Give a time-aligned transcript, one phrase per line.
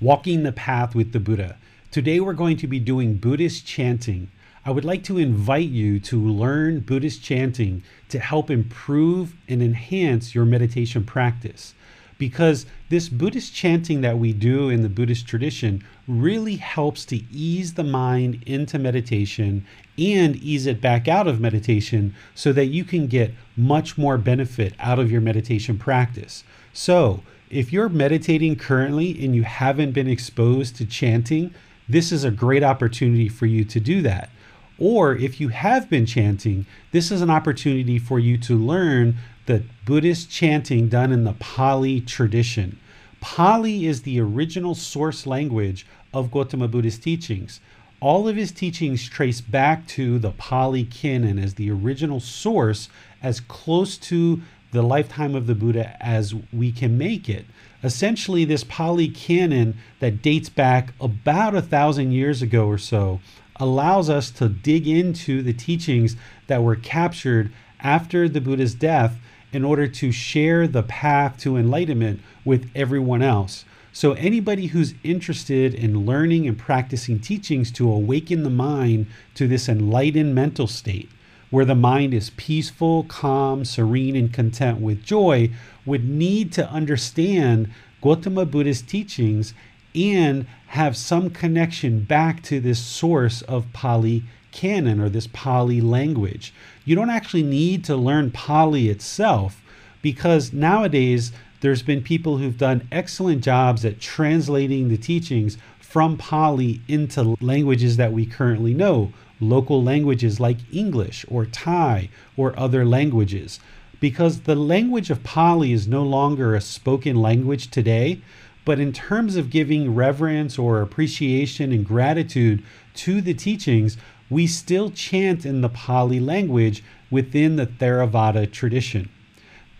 [0.00, 1.56] Walking the Path with the Buddha.
[1.90, 4.30] Today we're going to be doing Buddhist chanting.
[4.64, 10.36] I would like to invite you to learn Buddhist chanting to help improve and enhance
[10.36, 11.74] your meditation practice.
[12.16, 17.74] Because this Buddhist chanting that we do in the Buddhist tradition really helps to ease
[17.74, 19.66] the mind into meditation
[19.98, 24.74] and ease it back out of meditation so that you can get much more benefit
[24.78, 26.44] out of your meditation practice.
[26.72, 31.54] So, if you're meditating currently and you haven't been exposed to chanting,
[31.88, 34.30] this is a great opportunity for you to do that.
[34.78, 39.64] Or if you have been chanting, this is an opportunity for you to learn the
[39.84, 42.78] Buddhist chanting done in the Pali tradition.
[43.20, 47.60] Pali is the original source language of Gautama Buddha's teachings.
[48.00, 52.88] All of his teachings trace back to the Pali Canon as the original source,
[53.20, 57.46] as close to the lifetime of the Buddha as we can make it.
[57.82, 63.20] Essentially, this Pali Canon that dates back about a thousand years ago or so
[63.56, 66.16] allows us to dig into the teachings
[66.46, 69.18] that were captured after the Buddha's death
[69.52, 73.64] in order to share the path to enlightenment with everyone else.
[73.92, 79.68] So, anybody who's interested in learning and practicing teachings to awaken the mind to this
[79.68, 81.08] enlightened mental state,
[81.50, 85.50] where the mind is peaceful, calm, serene, and content with joy,
[85.86, 87.70] would need to understand
[88.02, 89.54] Gautama Buddha's teachings
[89.94, 96.52] and have some connection back to this source of Pali canon or this Pali language.
[96.84, 99.62] You don't actually need to learn Pali itself
[100.02, 106.80] because nowadays there's been people who've done excellent jobs at translating the teachings from Pali
[106.86, 113.60] into languages that we currently know, local languages like English or Thai or other languages.
[114.00, 118.20] Because the language of Pali is no longer a spoken language today,
[118.64, 122.62] but in terms of giving reverence or appreciation and gratitude
[122.94, 123.96] to the teachings,
[124.30, 129.08] we still chant in the Pali language within the Theravada tradition.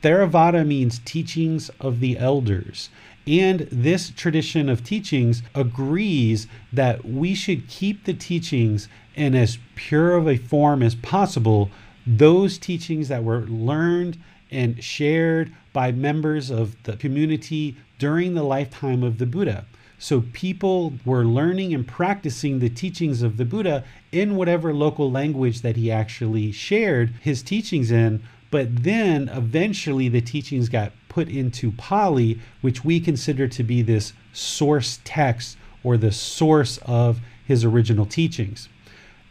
[0.02, 2.88] Theravada means teachings of the elders.
[3.26, 10.16] And this tradition of teachings agrees that we should keep the teachings in as pure
[10.16, 11.70] of a form as possible,
[12.06, 14.18] those teachings that were learned
[14.50, 19.66] and shared by members of the community during the lifetime of the Buddha.
[19.98, 25.62] So people were learning and practicing the teachings of the Buddha in whatever local language
[25.62, 28.22] that he actually shared his teachings in.
[28.50, 34.12] But then eventually the teachings got put into Pali, which we consider to be this
[34.32, 38.68] source text or the source of his original teachings.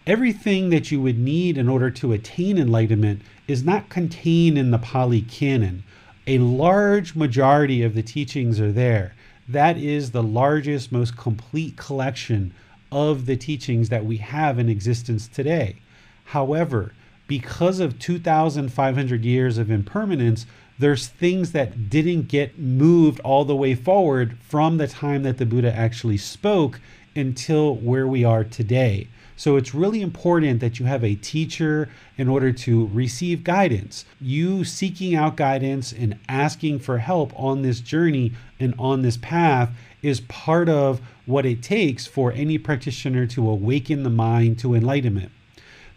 [0.07, 4.77] Everything that you would need in order to attain enlightenment is not contained in the
[4.77, 5.83] Pali canon.
[6.25, 9.15] A large majority of the teachings are there.
[9.49, 12.53] That is the largest, most complete collection
[12.89, 15.75] of the teachings that we have in existence today.
[16.23, 16.93] However,
[17.27, 20.45] because of 2,500 years of impermanence,
[20.79, 25.45] there's things that didn't get moved all the way forward from the time that the
[25.45, 26.79] Buddha actually spoke
[27.13, 29.09] until where we are today.
[29.37, 34.03] So it's really important that you have a teacher in order to receive guidance.
[34.19, 39.69] You seeking out guidance and asking for help on this journey and on this path
[40.01, 45.31] is part of what it takes for any practitioner to awaken the mind to enlightenment.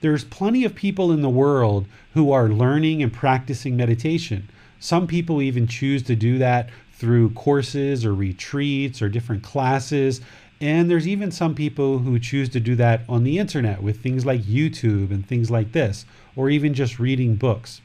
[0.03, 4.51] There's plenty of people in the world who are learning and practicing meditation.
[4.79, 10.21] Some people even choose to do that through courses or retreats or different classes.
[10.61, 14.27] And there's even some people who choose to do that on the internet with things
[14.27, 16.05] like YouTube and things like this,
[16.37, 17.81] or even just reading books.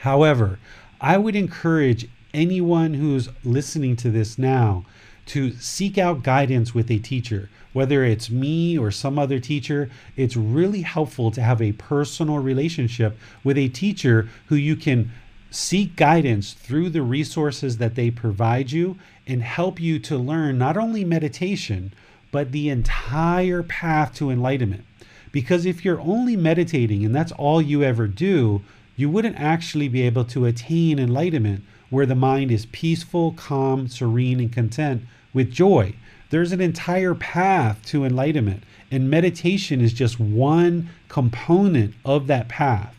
[0.00, 0.58] However,
[1.00, 4.84] I would encourage anyone who's listening to this now
[5.26, 7.48] to seek out guidance with a teacher.
[7.72, 13.16] Whether it's me or some other teacher, it's really helpful to have a personal relationship
[13.42, 15.10] with a teacher who you can
[15.54, 18.96] seek guidance through the resources that they provide you
[19.26, 21.92] and help you to learn not only meditation,
[22.32, 24.84] but the entire path to enlightenment.
[25.30, 28.62] Because if you're only meditating and that's all you ever do,
[28.96, 34.40] you wouldn't actually be able to attain enlightenment where the mind is peaceful, calm, serene,
[34.40, 35.02] and content
[35.32, 35.94] with joy.
[36.30, 42.94] There's an entire path to enlightenment, and meditation is just one component of that path.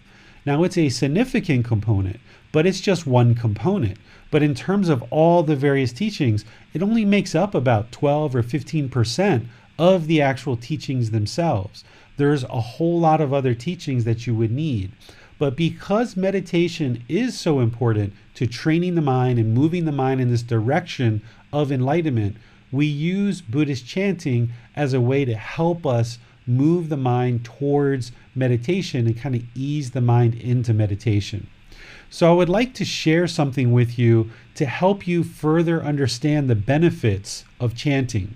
[0.45, 2.19] Now, it's a significant component,
[2.55, 3.97] but it's just one component.
[4.31, 8.43] But in terms of all the various teachings, it only makes up about 12 or
[8.43, 9.47] 15%
[9.77, 11.83] of the actual teachings themselves.
[12.15, 14.93] There's a whole lot of other teachings that you would need.
[15.37, 20.31] But because meditation is so important to training the mind and moving the mind in
[20.31, 22.37] this direction of enlightenment,
[22.71, 29.07] we use Buddhist chanting as a way to help us move the mind towards meditation
[29.07, 31.47] and kind of ease the mind into meditation.
[32.09, 36.55] So, I would like to share something with you to help you further understand the
[36.55, 38.35] benefits of chanting.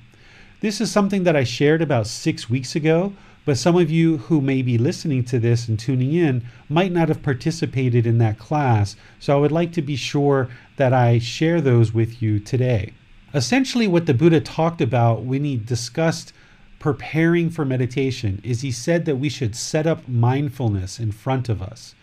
[0.62, 3.14] This is something that I shared about six weeks ago,
[3.46, 7.08] but some of you who may be listening to this and tuning in might not
[7.08, 8.98] have participated in that class.
[9.20, 12.94] So I would like to be sure that I share those with you today.
[13.34, 16.34] Essentially, what the Buddha talked about when he discussed
[16.80, 21.62] preparing for meditation is he said that we should set up mindfulness in front of
[21.62, 21.96] us.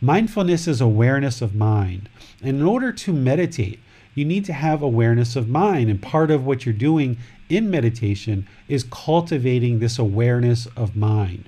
[0.00, 2.08] Mindfulness is awareness of mind.
[2.40, 3.80] And in order to meditate,
[4.14, 5.90] you need to have awareness of mind.
[5.90, 7.18] And part of what you're doing
[7.48, 11.44] in meditation is cultivating this awareness of mind.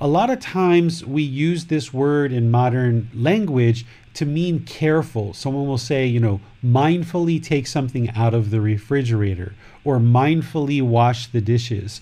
[0.00, 3.84] A lot of times we use this word in modern language
[4.14, 5.34] to mean careful.
[5.34, 9.54] Someone will say, you know, mindfully take something out of the refrigerator
[9.84, 12.00] or mindfully wash the dishes.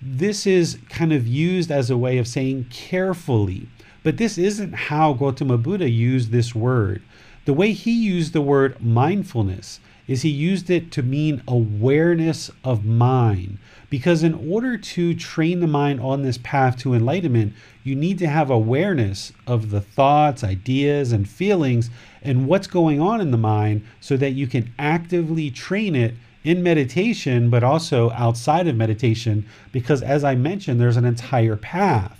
[0.00, 3.68] This is kind of used as a way of saying carefully,
[4.04, 7.02] but this isn't how Gautama Buddha used this word.
[7.46, 12.84] The way he used the word mindfulness is he used it to mean awareness of
[12.84, 13.58] mind.
[13.88, 18.26] Because in order to train the mind on this path to enlightenment, you need to
[18.26, 21.90] have awareness of the thoughts, ideas, and feelings
[22.22, 26.62] and what's going on in the mind so that you can actively train it in
[26.62, 29.46] meditation, but also outside of meditation.
[29.72, 32.18] Because as I mentioned, there's an entire path.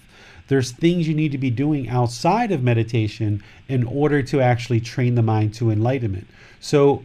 [0.48, 5.14] There's things you need to be doing outside of meditation in order to actually train
[5.14, 6.26] the mind to enlightenment.
[6.60, 7.04] So,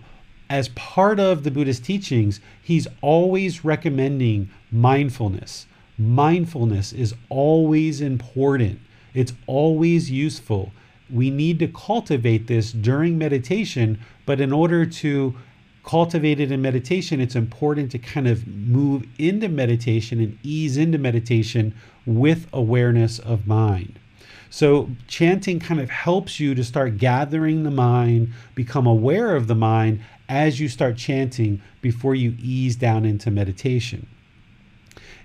[0.49, 5.67] as part of the Buddhist teachings, he's always recommending mindfulness.
[5.97, 8.79] Mindfulness is always important,
[9.13, 10.71] it's always useful.
[11.11, 15.35] We need to cultivate this during meditation, but in order to
[15.83, 20.97] cultivate it in meditation, it's important to kind of move into meditation and ease into
[20.97, 21.73] meditation
[22.17, 23.99] with awareness of mind.
[24.49, 29.55] So, chanting kind of helps you to start gathering the mind, become aware of the
[29.55, 34.07] mind as you start chanting before you ease down into meditation.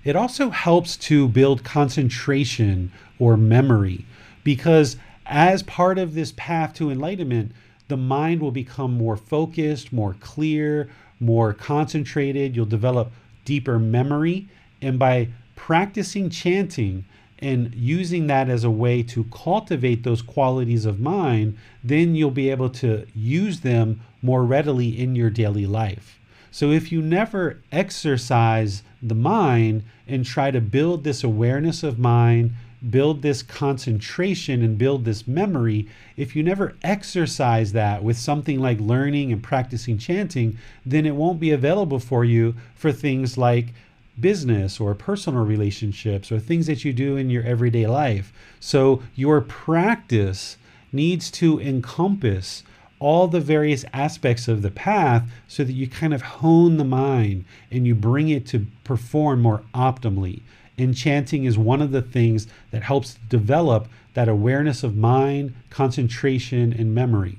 [0.03, 4.05] It also helps to build concentration or memory
[4.43, 7.51] because, as part of this path to enlightenment,
[7.87, 10.89] the mind will become more focused, more clear,
[11.19, 12.55] more concentrated.
[12.55, 13.11] You'll develop
[13.45, 14.49] deeper memory.
[14.81, 15.29] And by
[15.65, 17.03] practicing chanting,
[17.39, 22.51] and using that as a way to cultivate those qualities of mind, then you'll be
[22.51, 26.19] able to use them more readily in your daily life.
[26.51, 32.51] So if you never exercise the mind and try to build this awareness of mind,
[32.87, 38.79] build this concentration, and build this memory, if you never exercise that with something like
[38.79, 43.73] learning and practicing chanting, then it won't be available for you for things like
[44.19, 48.31] business or personal relationships or things that you do in your everyday life.
[48.59, 50.57] So your practice
[50.91, 52.63] needs to encompass
[52.99, 57.43] all the various aspects of the path so that you kind of hone the mind
[57.69, 60.41] and you bring it to perform more optimally.
[60.77, 66.73] And chanting is one of the things that helps develop that awareness of mind, concentration,
[66.73, 67.37] and memory.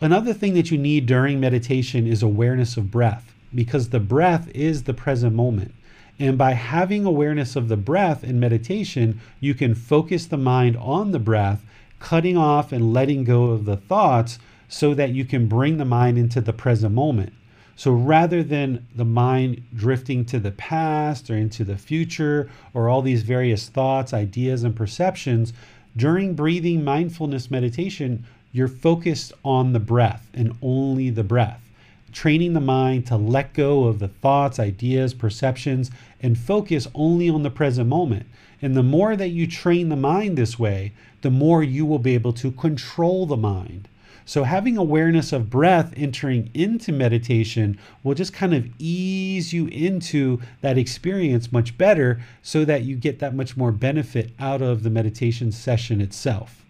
[0.00, 4.84] Another thing that you need during meditation is awareness of breath because the breath is
[4.84, 5.74] the present moment.
[6.18, 11.10] And by having awareness of the breath in meditation, you can focus the mind on
[11.10, 11.64] the breath,
[11.98, 16.18] cutting off and letting go of the thoughts so that you can bring the mind
[16.18, 17.32] into the present moment.
[17.74, 23.02] So rather than the mind drifting to the past or into the future or all
[23.02, 25.52] these various thoughts, ideas, and perceptions,
[25.96, 31.71] during breathing mindfulness meditation, you're focused on the breath and only the breath
[32.12, 35.90] training the mind to let go of the thoughts, ideas, perceptions,
[36.20, 38.26] and focus only on the present moment.
[38.60, 40.92] And the more that you train the mind this way,
[41.22, 43.88] the more you will be able to control the mind.
[44.24, 50.40] So, having awareness of breath entering into meditation will just kind of ease you into
[50.60, 54.90] that experience much better so that you get that much more benefit out of the
[54.90, 56.64] meditation session itself.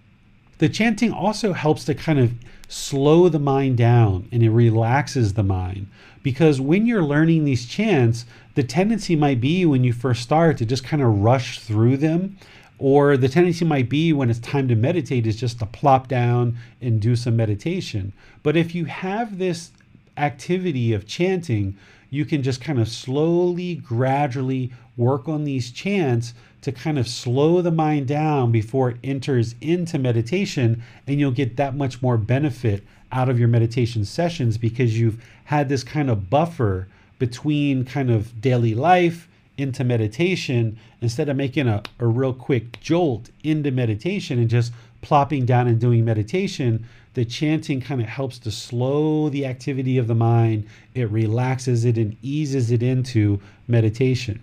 [0.58, 2.32] The chanting also helps to kind of
[2.73, 5.87] slow the mind down and it relaxes the mind
[6.23, 8.25] because when you're learning these chants,
[8.55, 12.37] the tendency might be when you first start to just kind of rush through them
[12.79, 16.57] or the tendency might be when it's time to meditate is just to plop down
[16.81, 18.12] and do some meditation.
[18.43, 19.71] But if you have this
[20.17, 21.76] activity of chanting,
[22.09, 27.61] you can just kind of slowly, gradually work on these chants to kind of slow
[27.61, 32.83] the mind down before it enters into meditation, and you'll get that much more benefit
[33.11, 36.88] out of your meditation sessions because you've had this kind of buffer
[37.19, 39.28] between kind of daily life
[39.59, 45.45] into meditation instead of making a, a real quick jolt into meditation and just plopping
[45.45, 50.14] down and doing meditation the chanting kind of helps to slow the activity of the
[50.14, 50.66] mind.
[50.95, 53.38] It relaxes it and eases it into
[53.69, 54.40] meditation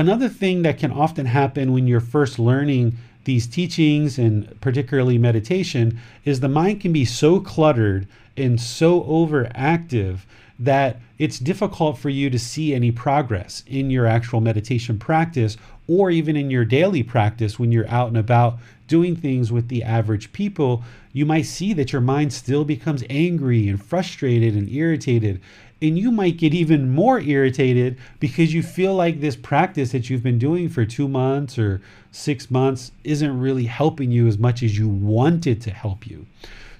[0.00, 6.00] another thing that can often happen when you're first learning these teachings and particularly meditation
[6.24, 10.20] is the mind can be so cluttered and so overactive
[10.58, 16.10] that it's difficult for you to see any progress in your actual meditation practice or
[16.10, 20.32] even in your daily practice when you're out and about doing things with the average
[20.32, 20.82] people.
[21.12, 25.40] You might see that your mind still becomes angry and frustrated and irritated.
[25.82, 30.22] And you might get even more irritated because you feel like this practice that you've
[30.22, 31.80] been doing for two months or
[32.12, 36.26] six months isn't really helping you as much as you want it to help you.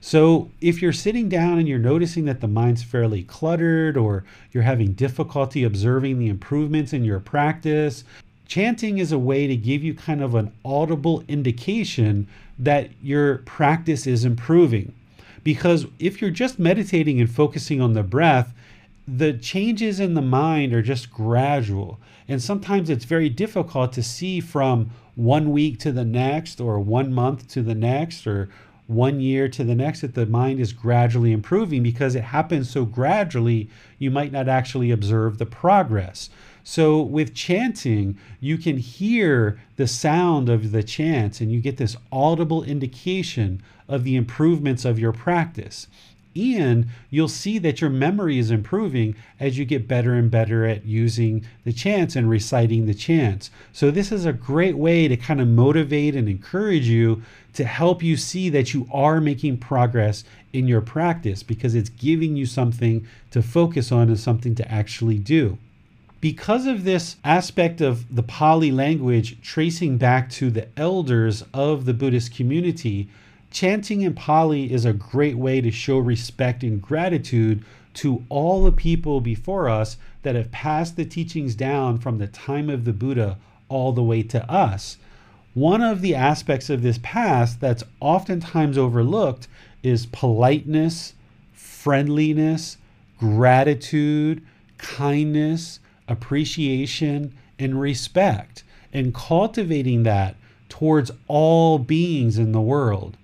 [0.03, 4.63] So, if you're sitting down and you're noticing that the mind's fairly cluttered or you're
[4.63, 8.05] having difficulty observing the improvements in your practice,
[8.47, 12.27] chanting is a way to give you kind of an audible indication
[12.59, 14.95] that your practice is improving.
[15.45, 18.55] Because if you're just meditating and focusing on the breath,
[19.17, 21.99] the changes in the mind are just gradual.
[22.29, 27.13] And sometimes it's very difficult to see from one week to the next, or one
[27.13, 28.49] month to the next, or
[28.91, 32.85] one year to the next that the mind is gradually improving because it happens so
[32.85, 36.29] gradually you might not actually observe the progress
[36.65, 41.97] so with chanting you can hear the sound of the chants and you get this
[42.11, 45.87] audible indication of the improvements of your practice
[46.37, 50.85] and you'll see that your memory is improving as you get better and better at
[50.85, 53.51] using the chants and reciting the chants.
[53.73, 57.23] So, this is a great way to kind of motivate and encourage you
[57.55, 62.37] to help you see that you are making progress in your practice because it's giving
[62.37, 65.59] you something to focus on and something to actually do.
[66.21, 71.95] Because of this aspect of the Pali language tracing back to the elders of the
[71.95, 73.09] Buddhist community,
[73.51, 77.65] chanting in Pali is a great way to show respect and gratitude
[77.95, 82.71] to all the people before us that have passed the teachings down from the time
[82.71, 83.39] of the Buddha
[83.69, 84.99] all the way to us.
[85.55, 89.49] One of the aspects of this past that's oftentimes overlooked
[89.83, 91.15] is politeness,
[91.53, 92.77] friendliness,
[93.19, 94.43] gratitude,
[94.79, 100.37] kindness, appreciation, and respect, and cultivating that
[100.69, 103.17] towards all beings in the world.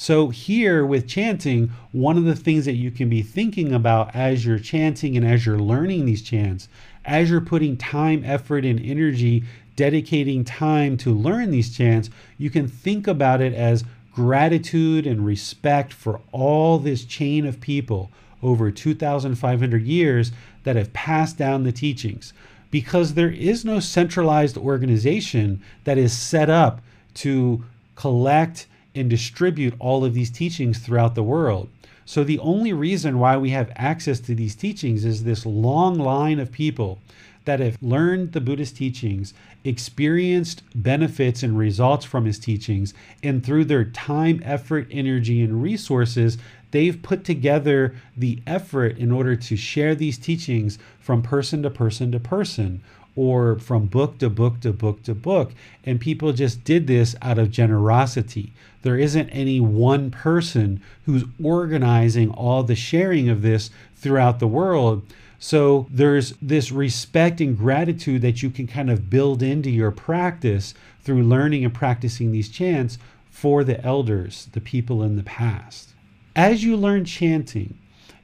[0.00, 4.46] So, here with chanting, one of the things that you can be thinking about as
[4.46, 6.68] you're chanting and as you're learning these chants,
[7.04, 9.42] as you're putting time, effort, and energy,
[9.74, 13.82] dedicating time to learn these chants, you can think about it as
[14.14, 20.30] gratitude and respect for all this chain of people over 2,500 years
[20.62, 22.32] that have passed down the teachings.
[22.70, 26.82] Because there is no centralized organization that is set up
[27.14, 27.64] to
[27.96, 31.68] collect and distribute all of these teachings throughout the world.
[32.04, 36.38] So, the only reason why we have access to these teachings is this long line
[36.38, 37.00] of people
[37.44, 39.32] that have learned the Buddhist teachings,
[39.64, 46.36] experienced benefits and results from his teachings, and through their time, effort, energy, and resources,
[46.72, 52.12] they've put together the effort in order to share these teachings from person to person
[52.12, 52.82] to person
[53.18, 55.52] or from book to book to book to book.
[55.82, 58.52] And people just did this out of generosity.
[58.82, 65.02] There isn't any one person who's organizing all the sharing of this throughout the world.
[65.40, 70.72] So there's this respect and gratitude that you can kind of build into your practice
[71.02, 72.98] through learning and practicing these chants
[73.32, 75.92] for the elders, the people in the past.
[76.36, 77.76] As you learn chanting,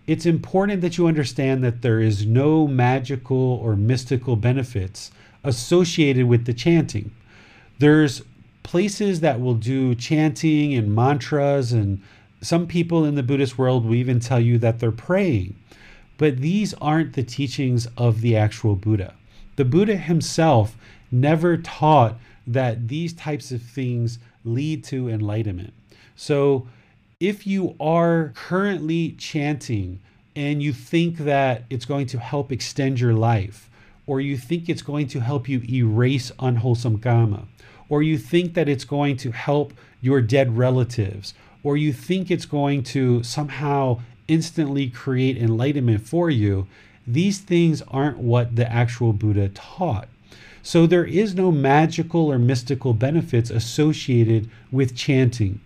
[0.06, 5.10] it's important that you understand that there is no magical or mystical benefits
[5.42, 7.10] associated with the chanting.
[7.78, 8.22] There's
[8.62, 12.02] places that will do chanting and mantras, and
[12.40, 15.56] some people in the Buddhist world will even tell you that they're praying.
[16.18, 19.14] But these aren't the teachings of the actual Buddha.
[19.56, 20.76] The Buddha himself
[21.10, 25.72] never taught that these types of things lead to enlightenment.
[26.16, 26.68] So
[27.24, 29.98] if you are currently chanting
[30.36, 33.70] and you think that it's going to help extend your life,
[34.06, 37.44] or you think it's going to help you erase unwholesome karma,
[37.88, 42.44] or you think that it's going to help your dead relatives, or you think it's
[42.44, 46.66] going to somehow instantly create enlightenment for you,
[47.06, 50.08] these things aren't what the actual Buddha taught.
[50.62, 55.60] So there is no magical or mystical benefits associated with chanting.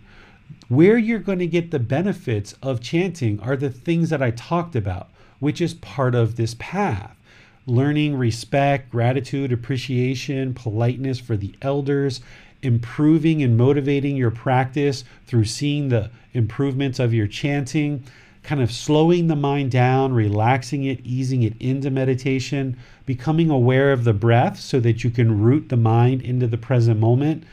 [0.69, 4.75] Where you're going to get the benefits of chanting are the things that I talked
[4.75, 5.09] about,
[5.39, 7.17] which is part of this path.
[7.65, 12.21] Learning respect, gratitude, appreciation, politeness for the elders,
[12.61, 18.03] improving and motivating your practice through seeing the improvements of your chanting,
[18.43, 24.03] kind of slowing the mind down, relaxing it, easing it into meditation, becoming aware of
[24.03, 27.43] the breath so that you can root the mind into the present moment,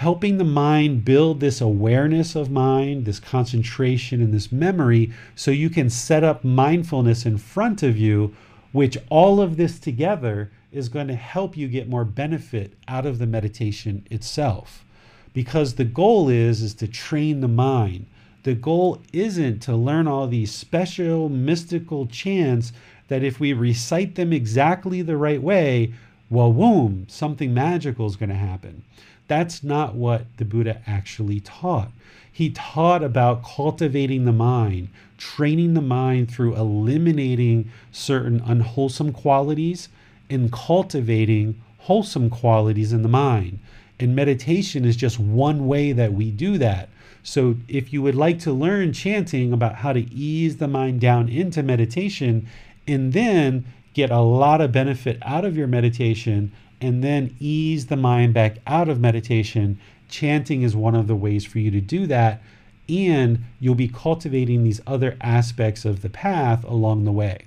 [0.00, 5.68] helping the mind build this awareness of mind, this concentration, and this memory so you
[5.68, 8.34] can set up mindfulness in front of you,
[8.72, 13.18] which all of this together is going to help you get more benefit out of
[13.18, 14.86] the meditation itself
[15.34, 18.06] because the goal is is to train the mind
[18.42, 22.72] the goal isn't to learn all these special mystical chants
[23.08, 25.92] that if we recite them exactly the right way,
[26.30, 28.82] well, boom, something magical is going to happen.
[29.30, 31.92] That's not what the Buddha actually taught.
[32.32, 39.88] He taught about cultivating the mind, training the mind through eliminating certain unwholesome qualities
[40.28, 43.60] and cultivating wholesome qualities in the mind.
[44.00, 46.88] And meditation is just one way that we do that.
[47.22, 51.28] So, if you would like to learn chanting about how to ease the mind down
[51.28, 52.48] into meditation
[52.88, 56.50] and then get a lot of benefit out of your meditation
[56.80, 61.44] and then ease the mind back out of meditation, chanting is one of the ways
[61.44, 62.42] for you to do that.
[62.88, 67.46] And you'll be cultivating these other aspects of the path along the way.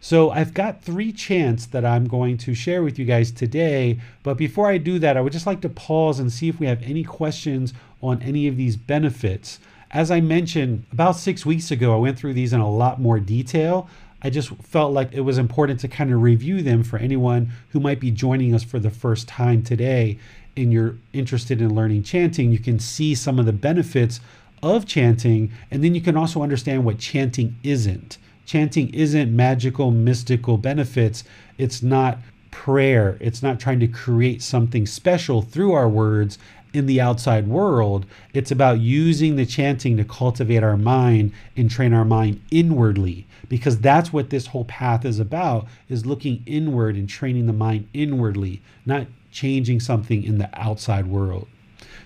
[0.00, 3.98] So I've got three chants that I'm going to share with you guys today.
[4.22, 6.66] But before I do that, I would just like to pause and see if we
[6.66, 9.60] have any questions on any of these benefits.
[9.90, 13.18] As I mentioned about six weeks ago, I went through these in a lot more
[13.18, 13.88] detail.
[14.24, 17.78] I just felt like it was important to kind of review them for anyone who
[17.78, 20.18] might be joining us for the first time today
[20.56, 22.50] and you're interested in learning chanting.
[22.50, 24.20] You can see some of the benefits
[24.62, 28.16] of chanting, and then you can also understand what chanting isn't.
[28.46, 31.24] Chanting isn't magical, mystical benefits.
[31.58, 32.18] It's not
[32.50, 33.18] prayer.
[33.20, 36.38] It's not trying to create something special through our words
[36.72, 38.06] in the outside world.
[38.32, 43.80] It's about using the chanting to cultivate our mind and train our mind inwardly because
[43.80, 48.62] that's what this whole path is about is looking inward and training the mind inwardly,
[48.84, 51.48] not changing something in the outside world.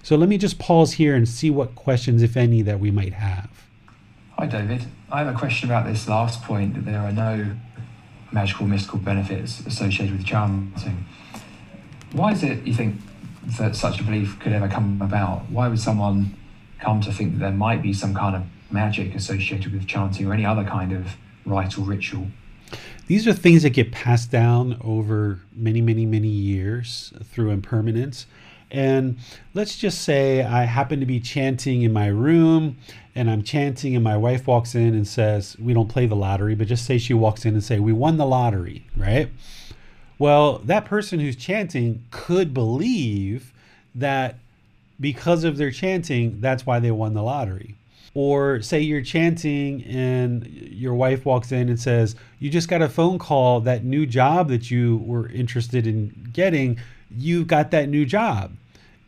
[0.02, 3.14] So let me just pause here and see what questions if any that we might
[3.14, 3.50] have.
[4.38, 4.84] Hi David.
[5.10, 7.56] I have a question about this last point that there are no
[8.32, 11.04] magical mystical benefits associated with chanting.
[12.12, 12.96] Why is it you think
[13.58, 15.50] that such a belief could ever come about?
[15.50, 16.34] Why would someone
[16.78, 20.34] come to think that there might be some kind of magic associated with chanting or
[20.34, 21.16] any other kind of
[21.48, 22.28] rite or ritual?
[23.06, 28.26] These are things that get passed down over many, many, many years through impermanence.
[28.70, 29.16] And
[29.54, 32.76] let's just say I happen to be chanting in my room
[33.14, 36.54] and I'm chanting and my wife walks in and says, we don't play the lottery,
[36.54, 39.30] but just say she walks in and say, we won the lottery, right?
[40.18, 43.52] Well, that person who's chanting could believe
[43.94, 44.36] that
[45.00, 47.76] because of their chanting, that's why they won the lottery.
[48.14, 52.88] Or say you're chanting and your wife walks in and says, You just got a
[52.88, 56.78] phone call, that new job that you were interested in getting,
[57.10, 58.52] you got that new job.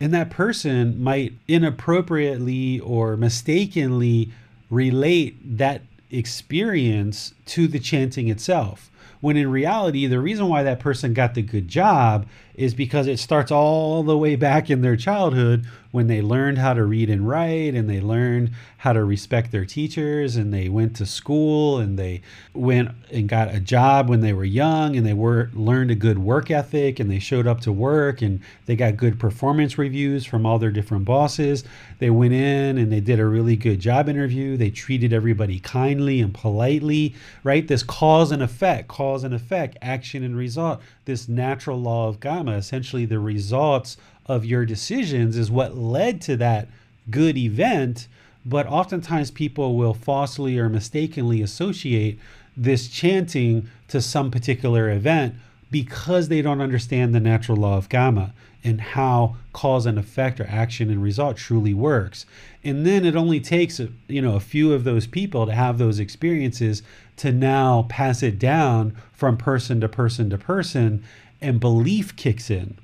[0.00, 4.30] And that person might inappropriately or mistakenly
[4.70, 11.12] relate that experience to the chanting itself When in reality, the reason why that person
[11.12, 15.66] got the good job is because it starts all the way back in their childhood
[15.90, 19.66] when they learned how to read and write and they learned how to respect their
[19.66, 22.22] teachers and they went to school and they
[22.54, 26.18] went and got a job when they were young and they were learned a good
[26.18, 30.46] work ethic and they showed up to work and they got good performance reviews from
[30.46, 31.62] all their different bosses.
[31.98, 34.56] They went in and they did a really good job interview.
[34.56, 37.14] They treated everybody kindly and politely
[37.44, 37.68] right?
[37.68, 40.80] This cause and effect cause and effect action and result.
[41.04, 46.36] This natural law of kamma essentially the results of your decisions is what led to
[46.38, 46.68] that
[47.10, 48.08] good event.
[48.44, 52.18] But oftentimes people will falsely or mistakenly associate
[52.56, 55.34] this chanting to some particular event
[55.70, 60.46] because they don't understand the natural law of kamma and how cause and effect or
[60.46, 62.26] action and result truly works.
[62.62, 65.98] And then it only takes you know a few of those people to have those
[65.98, 66.82] experiences
[67.16, 71.04] to now pass it down from person to person to person
[71.40, 72.76] and belief kicks in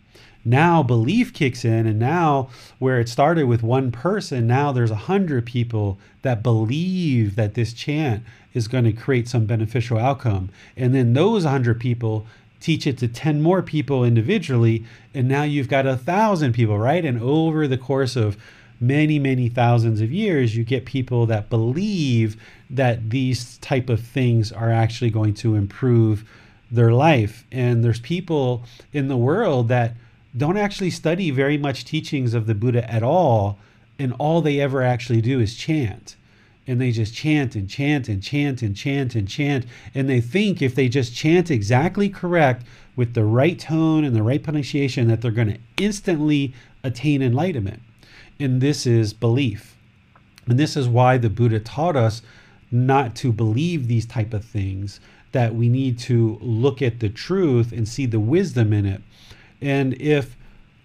[0.46, 4.94] now belief kicks in and now where it started with one person now there's a
[4.94, 10.48] hundred people that believe that this chant is going to create some beneficial outcome.
[10.76, 12.26] And then those 100 people
[12.58, 17.04] teach it to 10 more people individually and now you've got a thousand people right?
[17.04, 18.36] And over the course of
[18.80, 22.36] many many thousands of years you get people that believe
[22.70, 26.24] that these type of things are actually going to improve
[26.70, 27.44] their life.
[27.52, 29.94] And there's people in the world that
[30.36, 33.58] don't actually study very much teachings of the Buddha at all,
[33.98, 36.16] and all they ever actually do is chant.
[36.66, 39.66] And they just chant and chant and chant and chant and chant.
[39.94, 44.22] And they think if they just chant exactly correct with the right tone and the
[44.22, 47.82] right pronunciation, that they're going to instantly attain enlightenment.
[48.40, 49.76] And this is belief.
[50.46, 52.20] And this is why the Buddha taught us
[52.70, 54.98] not to believe these type of things,
[55.32, 59.02] that we need to look at the truth and see the wisdom in it
[59.60, 60.36] and if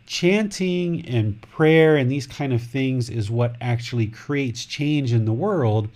[0.06, 5.34] chanting and prayer and these kind of things is what actually creates change in the
[5.34, 5.88] world,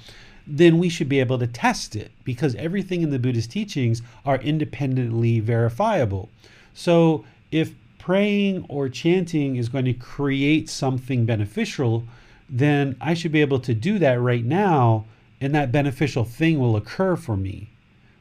[0.47, 4.37] then we should be able to test it because everything in the Buddhist teachings are
[4.37, 6.29] independently verifiable.
[6.73, 12.05] So if praying or chanting is going to create something beneficial,
[12.49, 15.05] then I should be able to do that right now
[15.41, 17.69] and that beneficial thing will occur for me,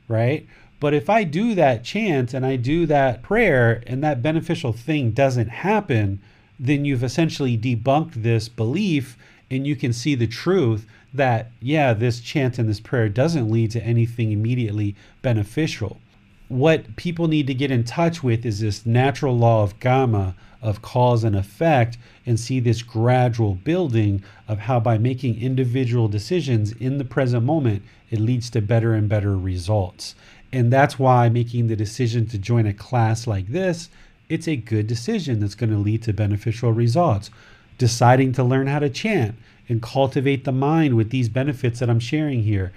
[0.08, 0.46] right?
[0.80, 5.12] But if I do that chant and I do that prayer and that beneficial thing
[5.12, 6.20] doesn't happen,
[6.58, 9.16] then you've essentially debunked this belief
[9.50, 13.70] and you can see the truth that, yeah, this chant and this prayer doesn't lead
[13.70, 16.00] to anything immediately beneficial.
[16.48, 20.34] What people need to get in touch with is this natural law of kamma
[20.64, 26.72] of cause and effect and see this gradual building of how by making individual decisions
[26.72, 30.14] in the present moment it leads to better and better results
[30.54, 33.90] and that's why making the decision to join a class like this,
[34.28, 37.28] it's a good decision that's going to lead to beneficial results.
[37.76, 39.34] Deciding to learn how to chant
[39.68, 42.72] and cultivate the mind with these benefits that I'm sharing here,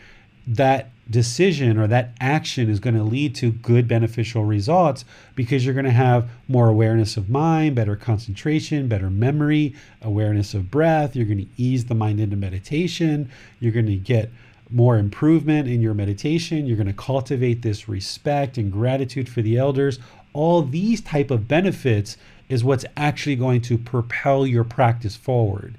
[0.47, 5.75] that decision or that action is going to lead to good beneficial results because you're
[5.75, 11.15] going to have more awareness of mind, better concentration, better memory, awareness of breath.
[11.15, 13.29] You're going to ease the mind into meditation.
[13.59, 14.31] You're going to get
[14.69, 16.65] more improvement in your meditation.
[16.65, 19.99] You're going to cultivate this respect and gratitude for the elders.
[20.33, 22.17] All these type of benefits
[22.49, 25.75] is what's actually going to propel your practice forward.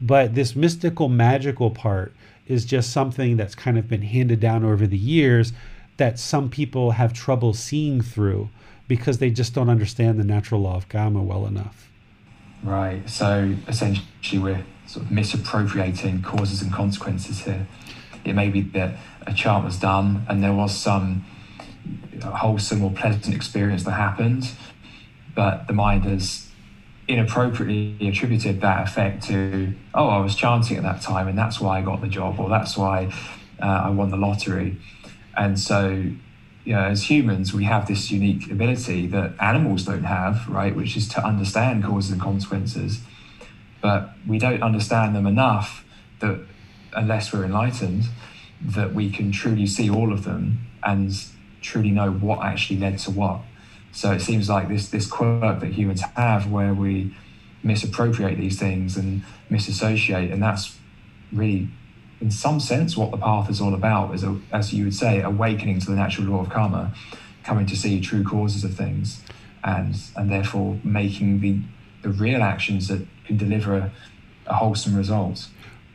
[0.00, 2.14] But this mystical magical part
[2.46, 5.52] is just something that's kind of been handed down over the years
[5.98, 8.48] that some people have trouble seeing through
[8.88, 11.90] because they just don't understand the natural law of karma well enough.
[12.62, 17.66] Right so essentially we're sort of misappropriating causes and consequences here
[18.24, 21.24] it may be that a chant was done and there was some
[22.22, 24.50] wholesome or pleasant experience that happened,
[25.34, 26.48] but the mind has
[27.08, 31.78] inappropriately attributed that effect to, oh, I was chanting at that time and that's why
[31.78, 33.12] I got the job or that's why
[33.60, 34.76] uh, I won the lottery.
[35.36, 35.88] And so,
[36.64, 40.96] you know, as humans, we have this unique ability that animals don't have, right, which
[40.96, 43.00] is to understand causes and consequences.
[43.80, 45.84] But we don't understand them enough
[46.20, 46.40] that
[46.92, 48.04] unless we're enlightened,
[48.60, 51.12] that we can truly see all of them and
[51.60, 53.40] truly know what actually led to what.
[53.92, 57.14] So it seems like this this quirk that humans have where we
[57.62, 60.78] misappropriate these things and misassociate, and that's
[61.32, 61.68] really,
[62.20, 64.14] in some sense, what the path is all about.
[64.14, 66.94] Is a, as you would say, awakening to the natural law of karma,
[67.44, 69.22] coming to see true causes of things,
[69.64, 71.60] and and therefore making the
[72.02, 73.92] the real actions that can deliver a,
[74.46, 75.48] a wholesome result.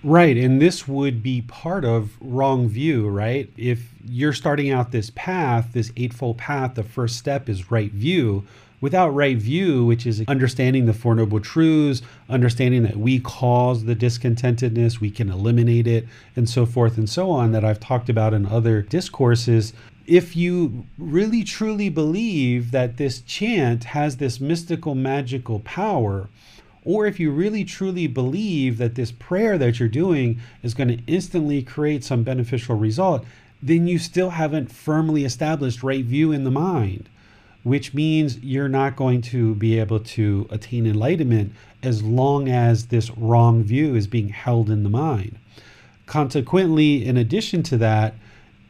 [0.05, 0.37] Right.
[0.37, 3.51] And this would be part of wrong view, right?
[3.57, 8.45] If you're starting out this path, this eightfold path, the first step is right view.
[8.81, 13.95] Without right view, which is understanding the Four Noble Truths, understanding that we cause the
[13.95, 18.35] discontentedness, we can eliminate it, and so forth and so on, that I've talked about
[18.35, 19.73] in other discourses.
[20.05, 26.29] If you really truly believe that this chant has this mystical, magical power,
[26.85, 31.03] or if you really truly believe that this prayer that you're doing is going to
[31.07, 33.25] instantly create some beneficial result,
[33.61, 37.09] then you still haven't firmly established right view in the mind,
[37.63, 43.09] which means you're not going to be able to attain enlightenment as long as this
[43.17, 45.37] wrong view is being held in the mind.
[46.05, 48.13] Consequently, in addition to that,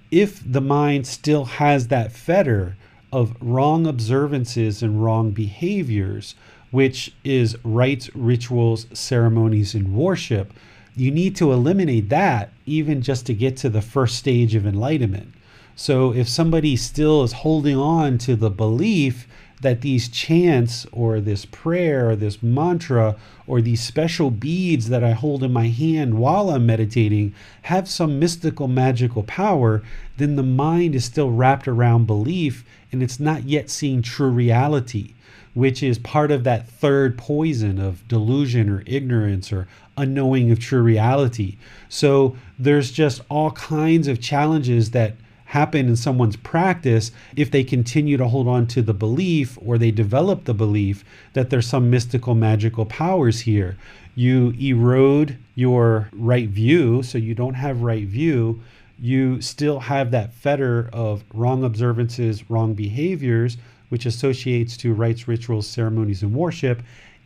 [0.09, 2.77] if the mind still has that fetter
[3.11, 6.35] of wrong observances and wrong behaviors,
[6.75, 10.51] which is rites, rituals, ceremonies, and worship,
[10.93, 15.33] you need to eliminate that even just to get to the first stage of enlightenment.
[15.77, 19.25] So if somebody still is holding on to the belief
[19.61, 23.15] that these chants or this prayer or this mantra
[23.47, 28.19] or these special beads that I hold in my hand while I'm meditating have some
[28.19, 29.81] mystical magical power,
[30.17, 35.13] then the mind is still wrapped around belief and it's not yet seeing true reality
[35.55, 40.81] which is part of that third poison of delusion or ignorance or unknowing of true
[40.81, 41.57] reality.
[41.89, 45.13] So there's just all kinds of challenges that
[45.45, 49.91] happen in someone's practice if they continue to hold on to the belief or they
[49.91, 53.77] develop the belief that there's some mystical magical powers here.
[54.15, 58.61] You erode your right view, so you don't have right view.
[58.99, 63.57] You still have that fetter of wrong observances, wrong behaviors
[63.89, 66.81] which associates to rites, rituals, ceremonies, and worship.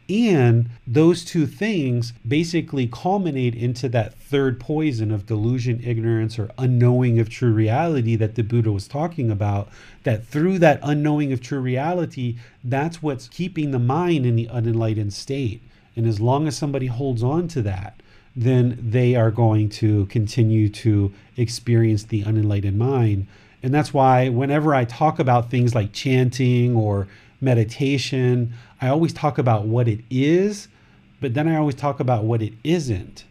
[0.09, 7.19] And those two things basically culminate into that third poison of delusion, ignorance, or unknowing
[7.19, 9.69] of true reality that the Buddha was talking about.
[10.03, 15.13] That through that unknowing of true reality, that's what's keeping the mind in the unenlightened
[15.13, 15.61] state.
[15.95, 18.01] And as long as somebody holds on to that,
[18.35, 23.27] then they are going to continue to experience the unenlightened mind
[23.61, 27.07] and that's why whenever I talk about things like chanting or
[27.41, 30.67] meditation, I always talk about what it is,
[31.19, 33.25] but then I always talk about what it isn't.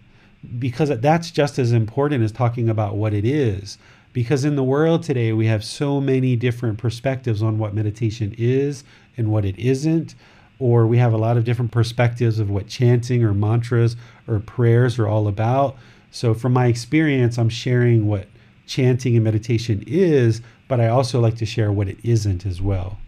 [0.58, 3.78] Because that's just as important as talking about what it is.
[4.12, 8.84] Because in the world today, we have so many different perspectives on what meditation is
[9.16, 10.14] and what it isn't.
[10.58, 14.98] Or we have a lot of different perspectives of what chanting or mantras or prayers
[14.98, 15.76] are all about.
[16.10, 18.26] So, from my experience, I'm sharing what
[18.68, 22.98] chanting and meditation is, but I also like to share what it isn't as well.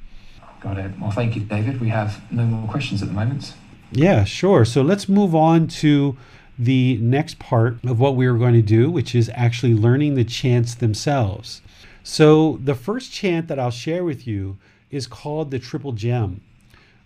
[0.61, 0.93] Got it.
[1.01, 1.81] Well, thank you, David.
[1.81, 3.55] We have no more questions at the moment.
[3.93, 4.65] Yeah, sure.
[4.65, 6.17] So let's move on to
[6.59, 10.25] the next part of what we were going to do, which is actually learning the
[10.25, 11.63] chants themselves.
[12.03, 14.59] So the first chant that I'll share with you
[14.91, 16.41] is called the Triple Gem.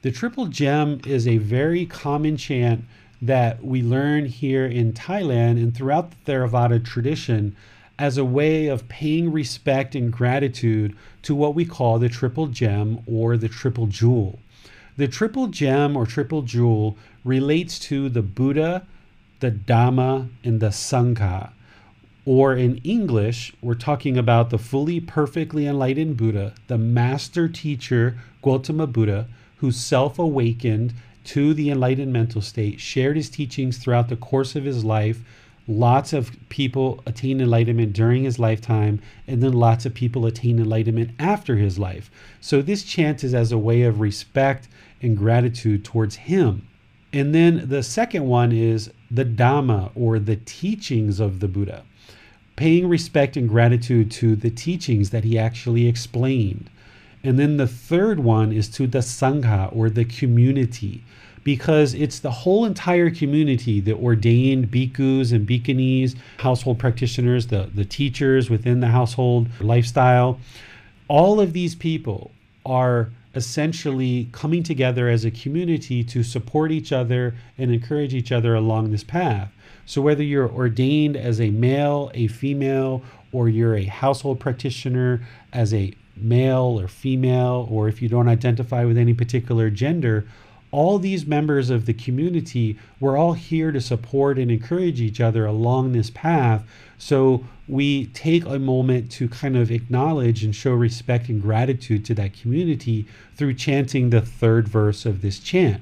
[0.02, 2.84] The Triple Gem is a very common chant
[3.22, 7.56] that we learn here in Thailand and throughout the Theravada tradition
[7.98, 13.00] as a way of paying respect and gratitude to what we call the triple gem
[13.06, 14.38] or the triple jewel.
[14.96, 18.86] The triple gem or triple jewel relates to the Buddha,
[19.40, 21.50] the Dhamma, and the Sangha.
[22.24, 28.86] Or in English, we're talking about the fully perfectly enlightened Buddha, the master teacher Gautama
[28.86, 29.28] Buddha,
[29.58, 34.64] who self awakened to the enlightened mental state, shared his teachings throughout the course of
[34.64, 35.22] his life
[35.66, 41.10] lots of people attain enlightenment during his lifetime, and then lots of people attain enlightenment
[41.18, 42.10] after his life.
[42.40, 44.68] So this chant is as a way of respect
[45.00, 46.66] and gratitude towards him.
[47.12, 51.84] And then the second one is the Dhamma or the teachings of the Buddha,
[52.56, 56.68] paying respect and gratitude to the teachings that he actually explained.
[57.22, 61.02] And then the third one is to the Sangha or the community
[61.44, 67.84] because it's the whole entire community the ordained bhikkhus and bhikkhunis, household practitioners, the, the
[67.84, 70.40] teachers within the household lifestyle.
[71.06, 72.32] All of these people
[72.64, 78.54] are essentially coming together as a community to support each other and encourage each other
[78.54, 79.50] along this path.
[79.86, 83.02] So, whether you're ordained as a male, a female,
[83.32, 85.20] or you're a household practitioner
[85.52, 90.24] as a male or female, or if you don't identify with any particular gender,
[90.74, 95.46] all these members of the community, we're all here to support and encourage each other
[95.46, 96.64] along this path.
[96.98, 102.14] So we take a moment to kind of acknowledge and show respect and gratitude to
[102.14, 103.06] that community
[103.36, 105.80] through chanting the third verse of this chant.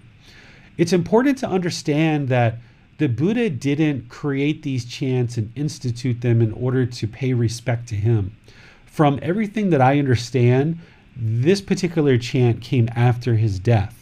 [0.76, 2.58] It's important to understand that
[2.98, 7.94] the Buddha didn't create these chants and institute them in order to pay respect to
[7.94, 8.36] him.
[8.84, 10.78] From everything that I understand,
[11.16, 14.01] this particular chant came after his death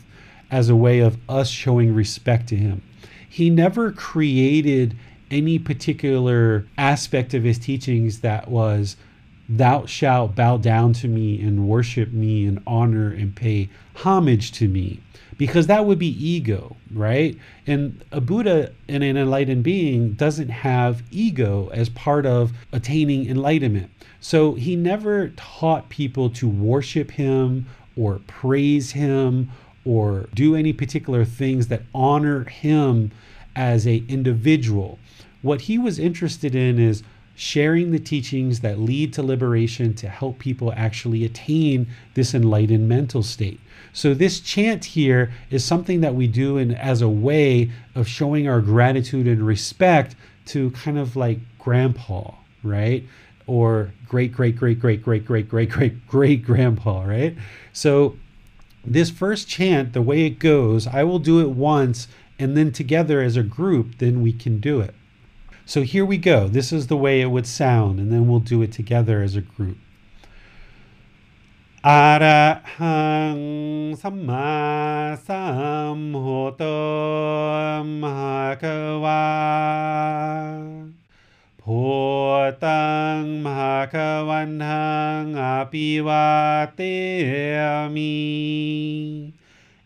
[0.51, 2.83] as a way of us showing respect to him.
[3.29, 4.97] He never created
[5.31, 8.97] any particular aspect of his teachings that was,
[9.49, 14.69] Thou shalt bow down to me and worship me and honor and pay homage to
[14.69, 15.01] me
[15.41, 17.37] because that would be ego, right?
[17.67, 23.91] And a Buddha and an enlightened being doesn't have ego as part of attaining enlightenment.
[24.21, 29.51] So he never taught people to worship him or praise him
[29.85, 33.11] or do any particular things that honor him
[33.57, 34.99] as a individual.
[35.43, 37.03] What he was interested in is
[37.35, 43.23] sharing the teachings that lead to liberation to help people actually attain this enlightened mental
[43.23, 43.59] state.
[43.93, 48.47] So this chant here is something that we do in as a way of showing
[48.47, 50.15] our gratitude and respect
[50.47, 53.05] to kind of like grandpa, right?
[53.47, 57.35] Or great great great great great great great great great grandpa, right?
[57.73, 58.17] So
[58.85, 63.21] this first chant, the way it goes, I will do it once and then together
[63.21, 64.95] as a group, then we can do it.
[65.67, 66.49] So here we go.
[66.49, 69.43] This is the way it would sound, and then we'll do it together as a
[69.43, 69.77] group.
[71.85, 72.75] Arahang
[73.97, 76.61] Samma Samhoto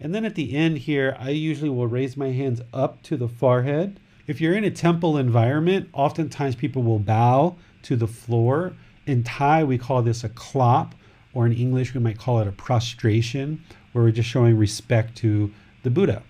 [0.00, 3.28] And then at the end here, I usually will raise my hands up to the
[3.28, 8.72] forehead if you're in a temple environment, oftentimes people will bow to the floor.
[9.06, 10.92] In Thai, we call this a klop,
[11.34, 15.52] or in English, we might call it a prostration, where we're just showing respect to
[15.82, 16.22] the Buddha.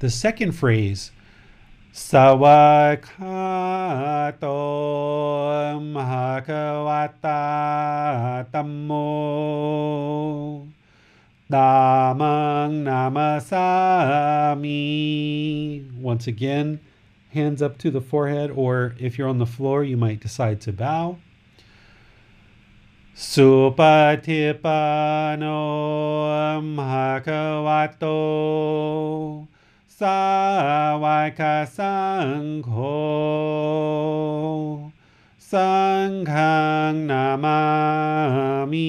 [0.00, 1.10] The second phrase,
[2.08, 2.10] ส
[2.42, 2.64] วะ
[3.08, 3.42] คา
[4.38, 4.46] โต
[5.94, 6.50] มหะก
[6.86, 7.44] วาตา
[8.52, 8.90] ตัมโม
[11.54, 11.74] ดา
[12.20, 12.36] มั
[12.68, 13.68] งนามาสา
[14.62, 14.82] มี
[16.10, 16.68] Once again,
[17.36, 20.72] hands up to the forehead, or if you're on the floor, you might decide to
[20.82, 21.06] bow.
[23.30, 23.80] สุป
[24.26, 24.82] ฏิปั
[25.30, 25.44] นโน
[26.76, 27.28] มหะก
[27.66, 28.04] วาโต
[30.00, 31.68] Supatipano Bhagavato Sawaka
[32.64, 32.92] Sangho
[35.40, 38.80] Sanghang Namami.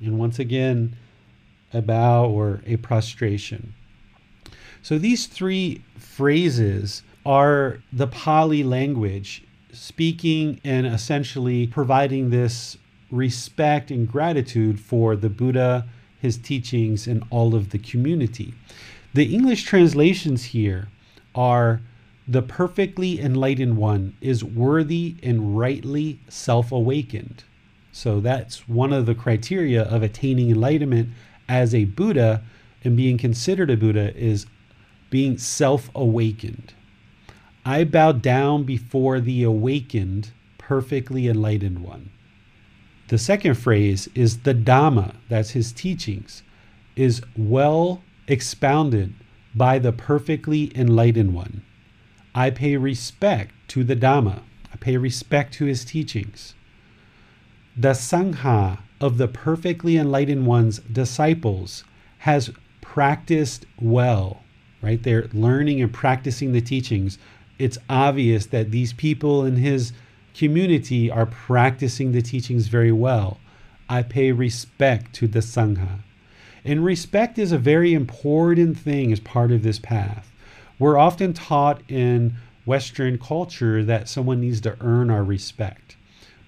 [0.00, 0.96] And once again,
[1.72, 3.74] a bow or a prostration.
[4.82, 12.76] So these three phrases are the Pali language, speaking and essentially providing this
[13.10, 15.86] respect and gratitude for the Buddha,
[16.20, 18.54] his teachings, and all of the community.
[19.14, 20.88] The English translations here
[21.34, 21.82] are
[22.26, 27.44] the perfectly enlightened one is worthy and rightly self awakened.
[27.90, 31.10] So that's one of the criteria of attaining enlightenment
[31.46, 32.42] as a Buddha
[32.84, 34.46] and being considered a Buddha is
[35.10, 36.72] being self awakened.
[37.66, 42.10] I bow down before the awakened, perfectly enlightened one.
[43.08, 46.42] The second phrase is the Dhamma, that's his teachings,
[46.96, 49.14] is well expounded
[49.54, 51.62] by the perfectly enlightened one.
[52.34, 56.54] I pay respect to the Dhamma, I pay respect to his teachings.
[57.76, 61.84] The Sangha of the perfectly enlightened one's disciples
[62.18, 64.42] has practiced well
[64.82, 65.02] right?
[65.02, 67.16] They're learning and practicing the teachings.
[67.58, 69.92] It's obvious that these people in his
[70.34, 73.38] community are practicing the teachings very well.
[73.88, 76.00] I pay respect to the Sangha.
[76.64, 80.30] And respect is a very important thing as part of this path.
[80.78, 85.96] We're often taught in Western culture that someone needs to earn our respect.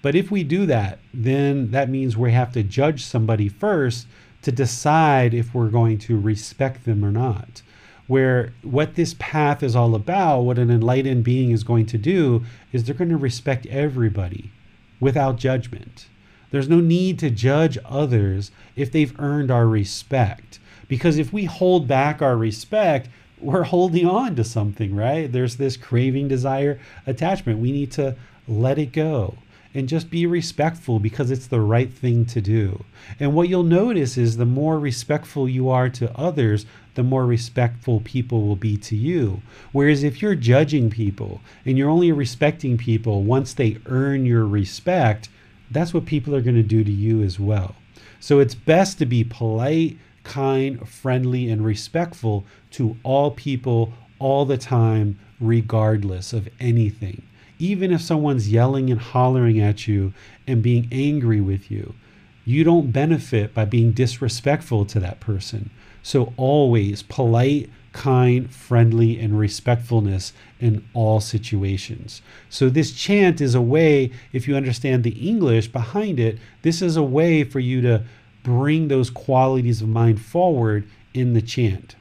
[0.01, 4.07] But if we do that, then that means we have to judge somebody first
[4.43, 7.61] to decide if we're going to respect them or not
[8.07, 12.43] where what this path is all about, what an enlightened being is going to do,
[12.71, 14.51] is they're going to respect everybody
[14.99, 16.07] without judgment.
[16.55, 20.57] There's no need to judge others if they've earned our respect.
[20.87, 23.09] Because if we hold back our respect,
[23.41, 25.29] we're holding on to something, right?
[25.29, 27.59] There's this craving, desire, attachment.
[27.59, 28.15] We need to
[28.47, 29.37] let it go
[29.73, 32.85] and just be respectful because it's the right thing to do.
[33.19, 37.99] And what you'll notice is the more respectful you are to others, the more respectful
[37.99, 39.41] people will be to you.
[39.73, 45.27] Whereas if you're judging people and you're only respecting people once they earn your respect,
[45.71, 47.75] that's what people are going to do to you as well.
[48.19, 54.57] So it's best to be polite, kind, friendly, and respectful to all people all the
[54.57, 57.23] time, regardless of anything.
[57.59, 60.13] Even if someone's yelling and hollering at you
[60.47, 61.95] and being angry with you,
[62.43, 65.69] you don't benefit by being disrespectful to that person.
[66.03, 72.21] So, always polite, kind, friendly, and respectfulness in all situations.
[72.49, 76.97] So, this chant is a way, if you understand the English behind it, this is
[76.97, 78.03] a way for you to
[78.43, 81.95] bring those qualities of mind forward in the chant.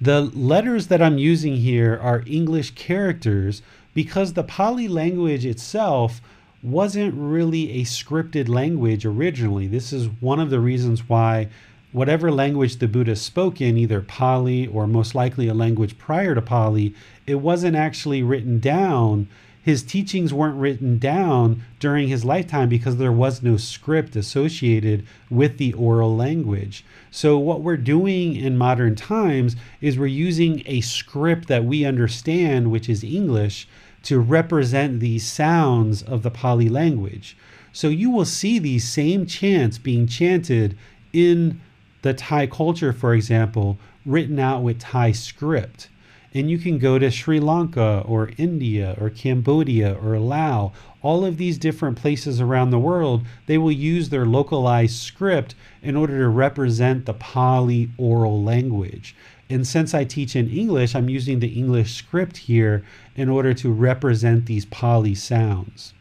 [0.00, 3.60] The letters that I'm using here are English characters
[3.92, 6.22] because the Pali language itself
[6.62, 9.66] wasn't really a scripted language originally.
[9.66, 11.48] This is one of the reasons why
[11.94, 16.42] whatever language the Buddha spoke in, either Pali or most likely a language prior to
[16.42, 16.92] Pali,
[17.24, 19.28] it wasn't actually written down.
[19.62, 25.56] His teachings weren't written down during his lifetime because there was no script associated with
[25.56, 26.84] the oral language.
[27.12, 32.72] So, what we're doing in modern times is we're using a script that we understand,
[32.72, 33.68] which is English,
[34.02, 37.36] to represent these sounds of the Pali language.
[37.72, 40.76] So, you will see these same chants being chanted
[41.12, 41.60] in
[42.04, 45.88] the Thai culture, for example, written out with Thai script.
[46.34, 51.38] And you can go to Sri Lanka or India or Cambodia or Laos, all of
[51.38, 56.28] these different places around the world, they will use their localized script in order to
[56.28, 59.16] represent the Pali oral language.
[59.48, 62.84] And since I teach in English, I'm using the English script here
[63.16, 65.94] in order to represent these Pali sounds.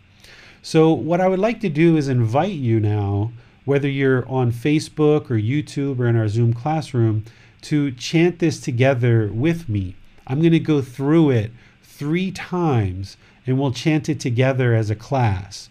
[0.62, 3.32] So, what I would like to do is invite you now
[3.66, 7.24] whether you're on Facebook or YouTube or in our Zoom classroom,
[7.62, 9.96] to chant this together with me.
[10.28, 11.52] I'm going to go through it
[11.82, 15.70] three times and we'll chant it together as a class.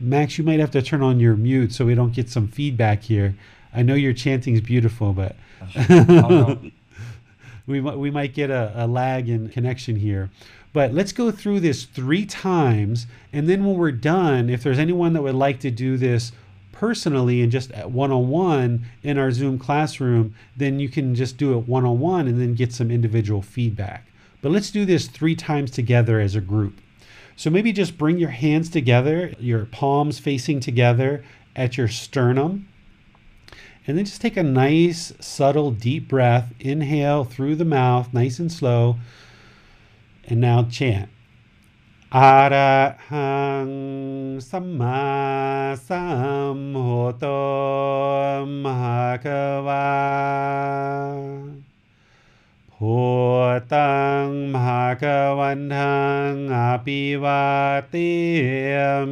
[0.00, 3.02] Max, you might have to turn on your mute so we don't get some feedback
[3.02, 3.34] here.
[3.74, 5.36] I know your chanting is beautiful, but
[7.66, 10.30] we, we might get a, a lag in connection here.
[10.72, 13.06] But let's go through this three times.
[13.32, 16.32] And then when we're done, if there's anyone that would like to do this
[16.78, 21.36] personally and just at one on one in our Zoom classroom, then you can just
[21.36, 24.06] do it one on one and then get some individual feedback.
[24.40, 26.80] But let's do this three times together as a group.
[27.34, 31.24] So maybe just bring your hands together, your palms facing together
[31.56, 32.68] at your sternum.
[33.84, 36.52] And then just take a nice, subtle, deep breath.
[36.60, 38.98] Inhale through the mouth, nice and slow.
[40.28, 41.10] And now chant.
[42.16, 42.76] อะระ
[43.10, 43.38] หั
[43.68, 43.70] ง
[44.50, 45.04] สัมมา
[45.88, 46.04] สั
[46.56, 47.24] มพุทโธ
[48.64, 49.26] มหาค
[49.66, 49.90] วา
[52.72, 52.98] พุ
[53.74, 55.04] ตังมหาก
[55.38, 55.98] วันทั
[56.28, 57.46] งอภิวา
[57.92, 58.12] ติ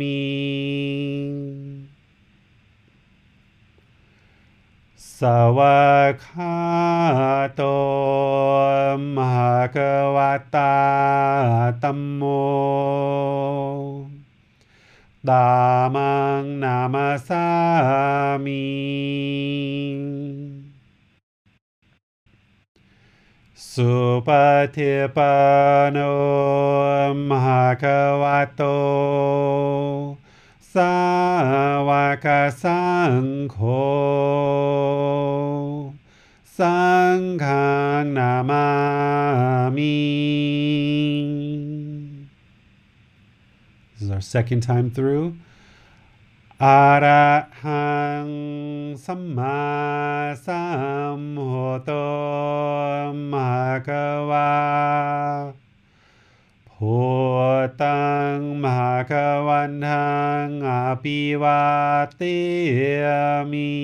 [0.01, 1.46] มี
[5.21, 5.23] ส
[5.59, 5.83] วา
[6.23, 6.57] กา
[7.55, 7.62] โต
[9.17, 9.79] มหาก
[10.17, 10.19] ว
[10.55, 10.77] ตา
[11.83, 12.23] ตัมโม
[15.29, 15.49] ตา
[15.95, 17.47] มังนามาสา
[18.45, 18.67] มี
[23.73, 23.93] สุ
[24.27, 24.29] ป
[24.75, 25.35] ฏิปั
[25.85, 25.99] นโน
[27.31, 27.85] มหาก
[28.23, 28.62] วโต
[30.76, 30.96] สา
[31.88, 31.89] ว
[32.26, 32.28] ก
[32.64, 32.84] สั
[33.24, 33.58] งโฆ
[36.58, 36.82] สั
[37.18, 37.72] งฆั
[38.02, 38.68] งนามา
[39.76, 39.98] มิ
[43.94, 45.26] This is our second time through.
[46.66, 47.28] อะระ
[47.64, 47.92] หั
[48.26, 48.30] ง
[49.06, 49.62] สัมมา
[50.46, 50.64] สั
[51.18, 51.89] มพุทโธ
[53.32, 53.52] มะ
[53.88, 54.52] คะวา
[56.87, 57.05] พุ
[57.82, 59.12] ตังมหาก
[59.49, 60.11] วันทั
[60.45, 60.70] งอ
[61.03, 61.64] ภิวา
[62.20, 62.39] ติ
[63.51, 63.74] มิ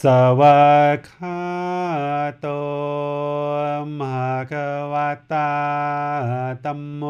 [0.00, 0.02] ส
[0.40, 0.62] วา
[1.08, 1.40] กา
[2.40, 2.46] โต
[3.98, 4.54] มหาก
[4.92, 4.94] ว
[5.32, 5.52] ตา
[6.64, 7.02] ตัมโม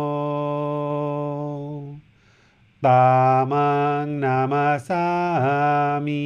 [2.86, 3.04] ตา
[3.50, 3.70] มั
[4.04, 5.06] งนามาสา
[6.06, 6.24] มี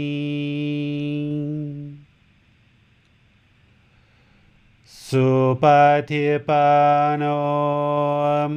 [5.11, 5.29] สุ
[5.63, 5.65] ป
[6.11, 6.69] ฏิปั
[7.09, 7.25] นโน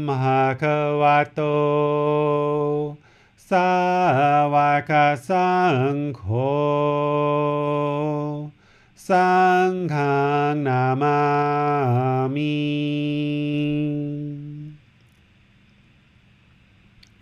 [0.07, 0.63] มหาค
[1.01, 1.41] วโต
[3.49, 3.71] สา
[4.53, 4.55] ว
[4.89, 4.91] ก
[5.27, 5.51] สั
[5.93, 6.23] งโฆ
[9.07, 9.31] สั
[9.69, 10.17] งฆั
[10.51, 11.19] งนามา
[12.35, 12.55] มิ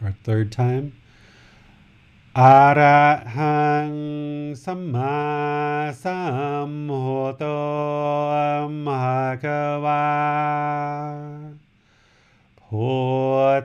[0.04, 0.86] Our third time.
[2.42, 3.04] อะระ
[3.38, 3.92] หัง
[4.64, 5.20] สัมมา
[6.04, 6.20] สั
[6.70, 7.44] มพุทโธ
[8.86, 9.46] มหาก
[9.86, 10.08] วา
[12.62, 12.90] พุ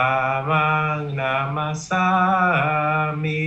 [0.50, 2.08] มังนามาสา
[3.24, 3.46] มิ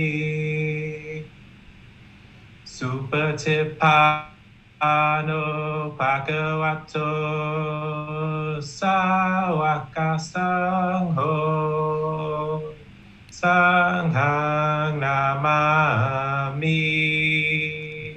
[2.75, 3.43] สุปเท
[3.81, 4.28] ปา
[4.80, 5.30] ปันโน
[5.98, 6.94] ภะคะวะโต
[8.78, 8.98] สา
[9.60, 9.62] ว
[9.96, 9.98] ก
[10.30, 10.52] สั
[10.98, 11.18] งโฆ
[13.40, 13.60] สั
[14.00, 14.36] งฆั
[14.86, 15.62] งนามา
[16.60, 16.80] มิ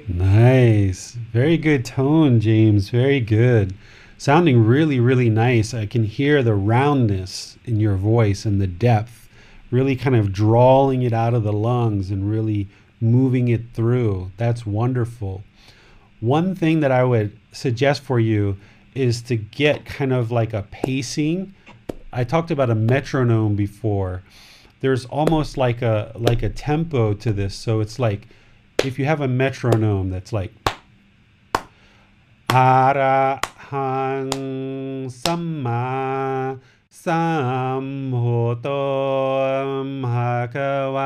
[0.08, 1.16] Nice.
[1.32, 2.88] Very good tone, James.
[2.90, 3.74] Very good.
[4.16, 5.72] Sounding really, really nice.
[5.72, 9.28] I can hear the roundness in your voice and the depth,
[9.70, 12.68] really kind of drawing it out of the lungs and really
[13.00, 14.32] moving it through.
[14.36, 15.44] That's wonderful.
[16.23, 18.55] One thing that I would suggest for you
[18.95, 21.53] is to get kind of like a pacing.
[22.13, 24.23] I talked about a metronome before.
[24.79, 27.53] There's almost like a like a tempo to this.
[27.55, 28.29] So it's like
[28.85, 30.53] if you have a metronome that's like
[32.49, 34.29] Ara hang
[35.09, 38.63] samma samhoto
[40.01, 41.03] bhagava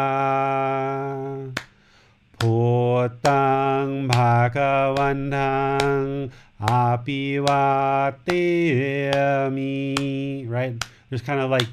[2.39, 6.31] Putang bhagavantang
[6.61, 8.07] apivatemi
[10.47, 10.85] Right?
[11.09, 11.67] There's kind of like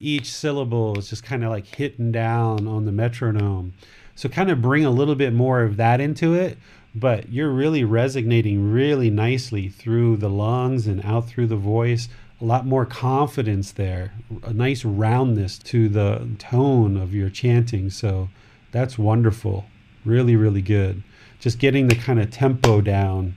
[0.00, 3.74] each syllable is just kind of like hitting down on the metronome.
[4.14, 6.56] So kind of bring a little bit more of that into it,
[6.94, 12.08] but you're really resonating really nicely through the lungs and out through the voice.
[12.40, 17.90] A lot more confidence there, a nice roundness to the tone of your chanting.
[17.90, 18.30] So
[18.72, 19.66] that's wonderful.
[20.06, 21.02] Really, really good.
[21.40, 23.34] Just getting the kind of tempo down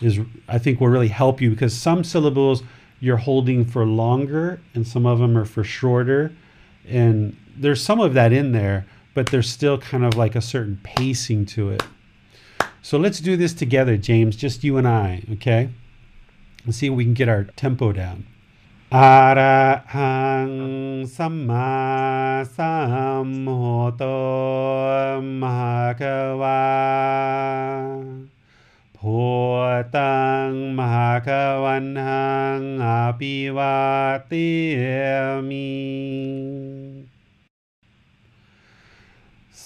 [0.00, 0.18] is,
[0.48, 2.62] I think, will really help you because some syllables
[3.00, 6.32] you're holding for longer and some of them are for shorter.
[6.88, 10.80] And there's some of that in there, but there's still kind of like a certain
[10.82, 11.82] pacing to it.
[12.80, 15.68] So let's do this together, James, just you and I, okay?
[16.64, 18.26] Let's see if we can get our tempo down.
[18.98, 19.40] อะร
[19.96, 20.18] หั
[20.48, 20.50] ง
[21.16, 21.74] สัมมา
[22.56, 22.74] สั
[23.26, 23.64] มโห
[23.98, 24.04] โต
[25.40, 26.02] มหาเก
[26.42, 26.64] วา
[28.96, 29.20] พุ
[29.96, 31.28] ตังมหาค
[31.64, 32.28] วันหั
[32.58, 32.88] งอ
[33.18, 33.78] ภิวา
[34.30, 34.50] ติ
[35.48, 35.72] มิ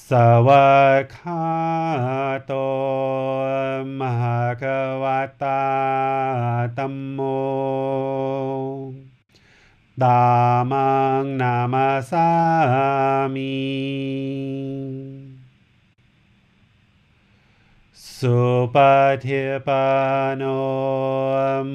[0.06, 0.10] ส
[0.46, 0.70] วะ
[1.16, 1.46] คา
[2.46, 2.52] โต
[4.00, 4.64] มหาค
[5.02, 5.04] ว
[5.42, 5.62] ตา
[6.78, 7.20] ตัมโม
[9.98, 11.90] Damang namasami.
[17.90, 19.26] Supatipano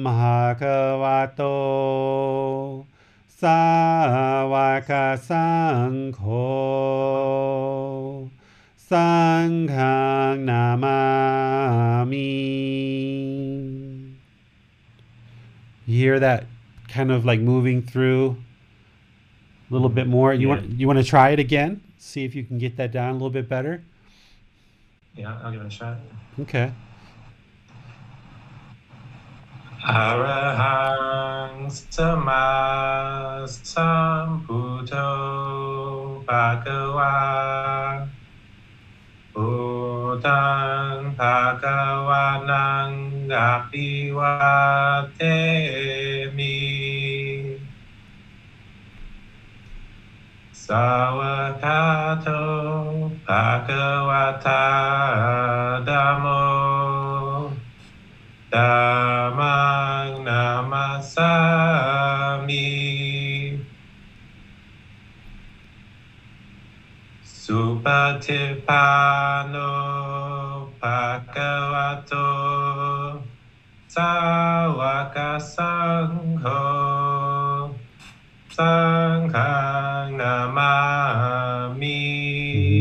[0.00, 1.52] Mahakavato
[3.28, 6.44] Sawaka Sangho
[15.86, 16.53] Hear that
[16.94, 18.36] kind of like moving through
[19.68, 20.32] a little bit more.
[20.32, 20.54] You yeah.
[20.54, 21.82] want you want to try it again?
[21.98, 23.82] See if you can get that down a little bit better.
[25.16, 25.98] Yeah, I'll give it a shot.
[26.38, 26.70] Okay.
[36.24, 36.94] Bhagawa
[41.18, 42.94] Bhagawanang
[50.64, 52.40] Sawakato
[53.20, 54.64] Bhagavata
[55.84, 57.52] damo,
[58.50, 61.44] Dhammang Namasami.
[67.20, 68.80] Supatipano
[70.80, 72.24] Bhagavato
[73.86, 74.74] Sawakasangho
[78.56, 81.84] Sanghang namami.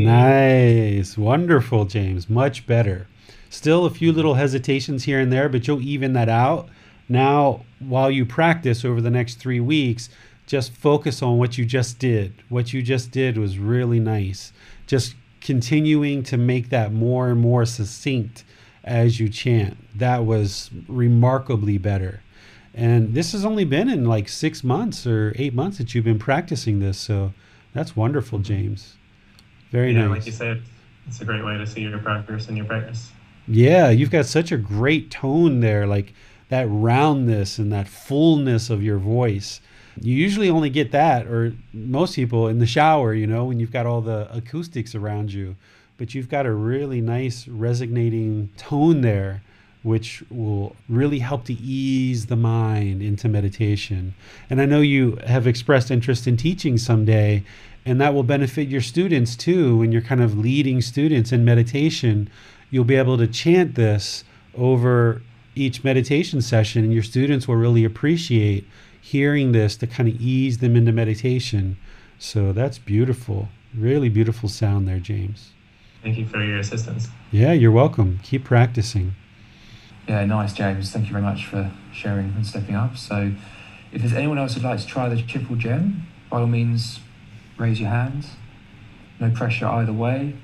[0.05, 1.17] Nice.
[1.17, 2.30] Wonderful, James.
[2.30, 3.07] Much better.
[3.49, 6.69] Still a few little hesitations here and there, but you'll even that out.
[7.09, 10.09] Now, while you practice over the next three weeks,
[10.45, 12.34] just focus on what you just did.
[12.49, 14.53] What you just did was really nice.
[14.86, 18.43] Just continuing to make that more and more succinct
[18.84, 19.78] as you chant.
[19.97, 22.22] That was remarkably better.
[22.74, 26.19] And this has only been in like six months or eight months that you've been
[26.19, 26.97] practicing this.
[26.97, 27.34] So
[27.74, 28.95] that's wonderful, James.
[29.71, 30.01] Very nice.
[30.01, 30.17] yeah, nice.
[30.17, 30.61] like you said,
[31.07, 33.11] it's a great way to see your progress and your practice.
[33.47, 36.13] Yeah, you've got such a great tone there, like
[36.49, 39.59] that roundness and that fullness of your voice.
[39.99, 43.71] You usually only get that, or most people in the shower, you know, when you've
[43.71, 45.55] got all the acoustics around you.
[45.97, 49.43] But you've got a really nice resonating tone there,
[49.84, 54.15] which will really help to ease the mind into meditation.
[54.49, 57.43] And I know you have expressed interest in teaching someday,
[57.86, 62.29] and that will benefit your students too when you're kind of leading students in meditation
[62.73, 64.23] you'll be able to chant this
[64.57, 65.21] over
[65.53, 68.67] each meditation session, and your students will really appreciate
[68.99, 71.77] hearing this to kind of ease them into meditation.
[72.17, 73.49] So that's beautiful.
[73.77, 75.51] Really beautiful sound there, James.
[76.01, 77.09] Thank you for your assistance.
[77.31, 78.19] Yeah, you're welcome.
[78.23, 79.13] Keep practicing.
[80.08, 80.91] Yeah, nice, James.
[80.91, 82.97] Thank you very much for sharing and stepping up.
[82.97, 83.32] So,
[83.91, 86.99] if there's anyone else who'd like to try the triple gem, by all means,
[87.58, 88.32] raise your hands.
[89.20, 90.36] No pressure either way.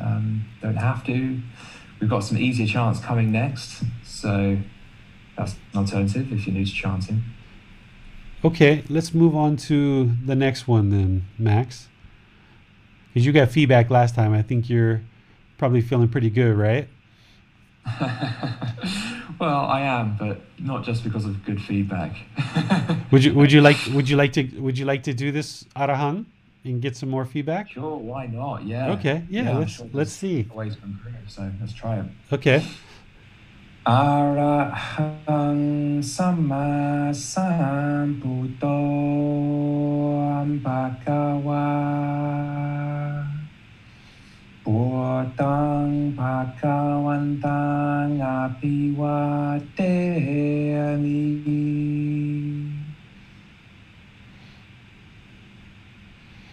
[0.00, 1.40] Um, don't have to.
[2.00, 4.58] We've got some easier chants coming next, so
[5.36, 7.22] that's an alternative if you're new to chanting.
[8.44, 11.88] Okay, let's move on to the next one then, Max.
[13.08, 14.32] Because you got feedback last time.
[14.32, 15.02] I think you're
[15.56, 16.88] probably feeling pretty good, right?
[19.40, 22.16] well, I am, but not just because of good feedback.
[23.10, 25.64] Would you would you like would you like to would you like to do this
[25.76, 26.24] arahang
[26.64, 27.70] and get some more feedback?
[27.70, 28.64] Sure, why not?
[28.64, 28.92] Yeah.
[28.92, 30.48] Okay, yeah, I'm let's sure let's see.
[30.52, 32.06] Ways to improve, so let's try it.
[32.32, 32.64] Okay.
[33.86, 35.62] Arahang
[36.02, 38.74] Sama Sambuddho
[44.64, 46.66] 波当帕卡
[47.00, 49.84] 万当阿毗瓦帝
[51.02, 51.44] 尼。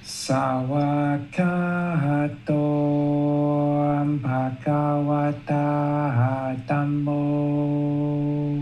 [0.04, 1.46] 萨瓦卡
[2.46, 8.58] 多安帕卡瓦达丹摩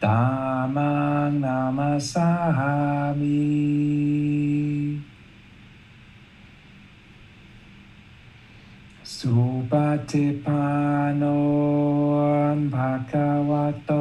[0.00, 5.07] 达曼那玛萨哈密。
[9.18, 10.14] Supatipano
[12.70, 13.98] Bhagavato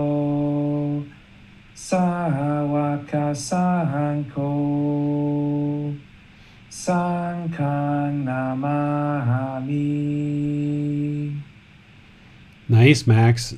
[1.74, 4.54] Sawaka Sangho
[6.70, 8.28] Sanghang
[12.70, 13.56] Nice, Max.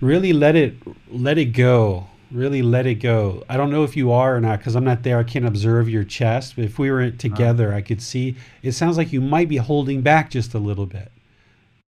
[0.00, 0.76] Really let it
[1.10, 2.06] let it go.
[2.34, 3.44] Really let it go.
[3.48, 5.18] I don't know if you are or not because I'm not there.
[5.18, 6.56] I can't observe your chest.
[6.56, 8.34] But if we were together, I could see.
[8.60, 11.12] It sounds like you might be holding back just a little bit.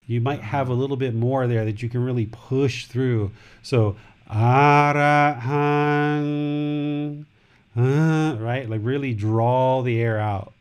[0.06, 3.32] You might have a little bit more there that you can really push through.
[3.64, 3.96] So
[4.30, 5.66] arahang,
[7.76, 8.70] uh, right?
[8.70, 10.54] Like really draw the air out.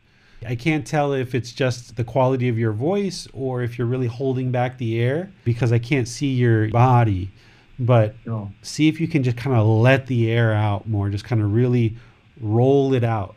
[0.47, 4.07] I can't tell if it's just the quality of your voice or if you're really
[4.07, 7.30] holding back the air because I can't see your body.
[7.79, 8.51] But Sure.
[8.62, 11.53] see if you can just kind of let the air out more, just kind of
[11.53, 11.97] really
[12.41, 13.37] roll it out.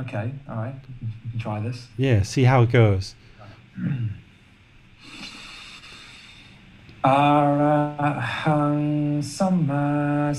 [0.00, 0.74] Okay, all right.
[1.38, 1.88] Try this.
[1.96, 3.14] Yeah, see how it goes.
[7.04, 10.32] Arahang Sama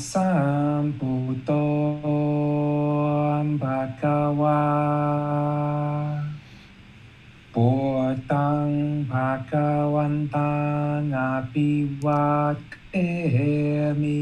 [8.32, 8.70] ตัง
[9.12, 9.54] ภาค
[9.94, 10.54] วันตั
[11.00, 11.70] งอาปิ
[12.06, 12.60] วัต
[12.92, 12.98] เอ
[14.02, 14.22] มิ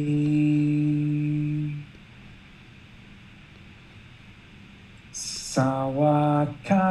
[5.53, 5.55] ส
[5.99, 6.89] วัสคา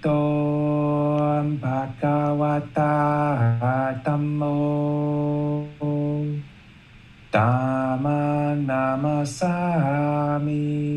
[0.00, 0.08] โต
[1.62, 2.02] ภาค
[2.40, 2.42] ว
[2.78, 2.96] ตา
[4.06, 4.42] ตัมโม
[7.36, 7.52] ตา
[8.04, 8.22] มา
[8.68, 9.56] นามาสา
[10.46, 10.93] มี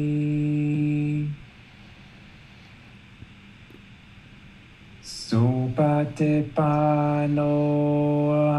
[5.77, 7.29] Supatipano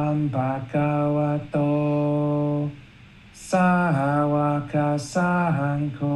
[0.06, 1.58] ambhagavato
[3.34, 6.06] sawaka sangho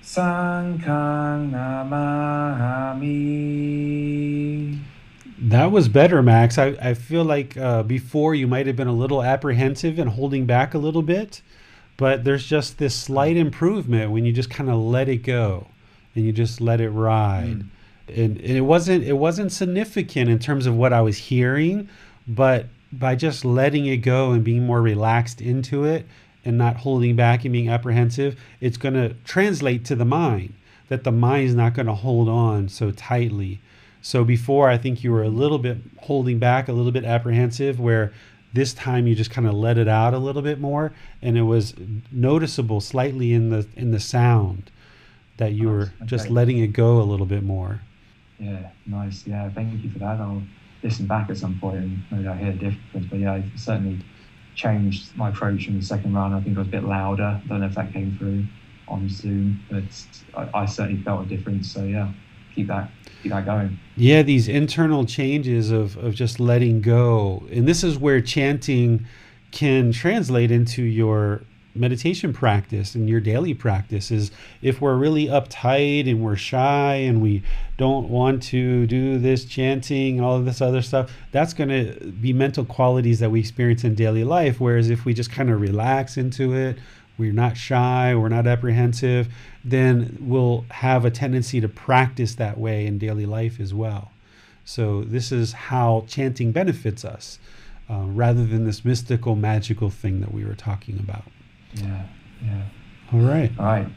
[0.00, 3.18] sanghang namahami.
[5.38, 6.56] That was better, Max.
[6.56, 10.46] I, I feel like uh, before you might have been a little apprehensive and holding
[10.46, 11.42] back a little bit,
[11.96, 15.66] but there's just this slight improvement when you just kind of let it go
[16.14, 17.58] and you just let it ride.
[17.62, 17.66] Mm.
[18.14, 21.88] And, and it wasn't it wasn't significant in terms of what I was hearing,
[22.26, 26.06] but by just letting it go and being more relaxed into it
[26.44, 30.54] and not holding back and being apprehensive, it's going to translate to the mind
[30.88, 33.60] that the mind is not going to hold on so tightly.
[34.02, 37.78] So before, I think you were a little bit holding back, a little bit apprehensive,
[37.80, 38.12] where
[38.52, 40.92] this time you just kind of let it out a little bit more,
[41.22, 41.74] and it was
[42.10, 44.70] noticeable slightly in the in the sound
[45.38, 47.80] that you oh, were Nice, just letting it go a little bit more.
[48.42, 49.24] Yeah, nice.
[49.24, 50.18] Yeah, thank you for that.
[50.18, 50.42] I'll
[50.82, 53.06] listen back at some point and maybe I'll hear a difference.
[53.08, 54.04] But yeah, I certainly
[54.56, 56.34] changed my approach in the second round.
[56.34, 57.40] I think I was a bit louder.
[57.44, 58.44] I don't know if that came through
[58.88, 59.84] on Zoom, but
[60.36, 61.72] I, I certainly felt a difference.
[61.72, 62.10] So yeah,
[62.54, 62.90] keep that
[63.22, 63.78] keep that going.
[63.96, 67.44] Yeah, these internal changes of, of just letting go.
[67.52, 69.06] And this is where chanting
[69.52, 71.42] can translate into your
[71.74, 77.22] meditation practice and your daily practice is if we're really uptight and we're shy and
[77.22, 77.42] we
[77.78, 82.12] don't want to do this chanting and all of this other stuff that's going to
[82.20, 84.60] be mental qualities that we experience in daily life.
[84.60, 86.78] Whereas if we just kind of relax into it
[87.18, 89.28] we're not shy we're not apprehensive
[89.64, 94.10] then we'll have a tendency to practice that way in daily life as well.
[94.64, 97.38] So this is how chanting benefits us
[97.90, 101.24] uh, rather than this mystical magical thing that we were talking about
[101.74, 102.02] Yeah,
[102.44, 102.62] yeah.
[103.12, 103.88] all right All right.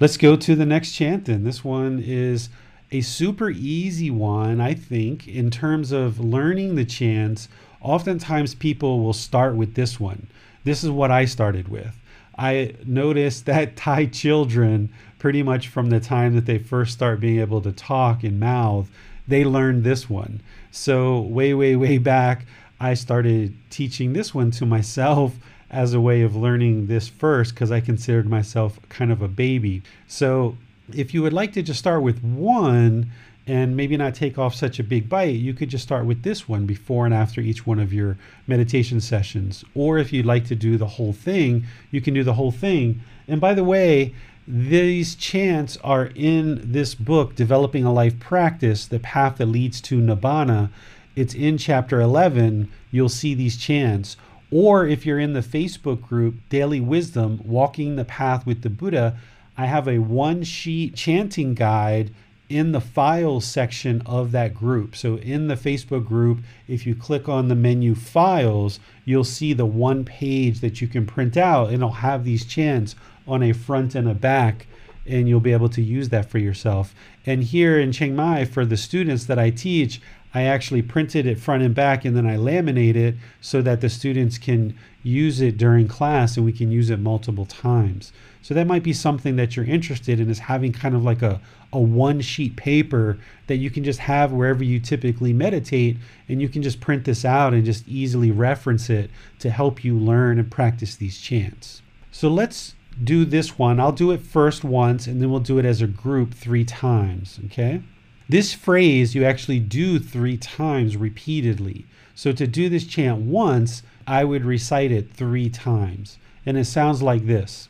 [0.00, 1.44] Let's go to the next chant then.
[1.44, 2.48] This one is
[2.90, 7.48] a super easy one, I think, in terms of learning the chants.
[7.82, 10.26] Oftentimes people will start with this one.
[10.64, 11.94] This is what I started with.
[12.38, 17.40] I noticed that Thai children, pretty much from the time that they first start being
[17.40, 18.90] able to talk and mouth,
[19.28, 20.40] they learned this one.
[20.70, 22.46] So, way, way, way back,
[22.80, 25.34] I started teaching this one to myself
[25.70, 29.82] as a way of learning this first because I considered myself kind of a baby.
[30.06, 30.56] So,
[30.92, 33.10] if you would like to just start with one
[33.46, 36.48] and maybe not take off such a big bite, you could just start with this
[36.48, 39.64] one before and after each one of your meditation sessions.
[39.74, 43.00] Or if you'd like to do the whole thing, you can do the whole thing.
[43.28, 44.14] And by the way,
[44.46, 50.00] these chants are in this book, Developing a Life Practice The Path That Leads to
[50.00, 50.70] Nibbana.
[51.14, 52.70] It's in chapter 11.
[52.90, 54.16] You'll see these chants.
[54.50, 59.16] Or if you're in the Facebook group, Daily Wisdom Walking the Path with the Buddha,
[59.56, 62.12] I have a one sheet chanting guide
[62.48, 64.96] in the files section of that group.
[64.96, 69.66] So in the Facebook group, if you click on the menu files, you'll see the
[69.66, 72.96] one page that you can print out and it'll have these chants
[73.28, 74.66] on a front and a back
[75.06, 76.94] and you'll be able to use that for yourself.
[77.24, 80.00] And here in Chiang Mai for the students that I teach,
[80.32, 83.88] I actually printed it front and back and then I laminate it so that the
[83.88, 88.12] students can use it during class and we can use it multiple times.
[88.42, 91.40] So that might be something that you're interested in is having kind of like a,
[91.72, 93.18] a one sheet paper
[93.48, 95.96] that you can just have wherever you typically meditate
[96.28, 99.10] and you can just print this out and just easily reference it
[99.40, 101.82] to help you learn and practice these chants.
[102.12, 103.80] So let's do this one.
[103.80, 107.40] I'll do it first once and then we'll do it as a group three times,
[107.46, 107.82] okay?
[108.30, 111.84] This phrase you actually do three times repeatedly.
[112.14, 116.16] So to do this chant once, I would recite it three times.
[116.46, 117.68] And it sounds like this.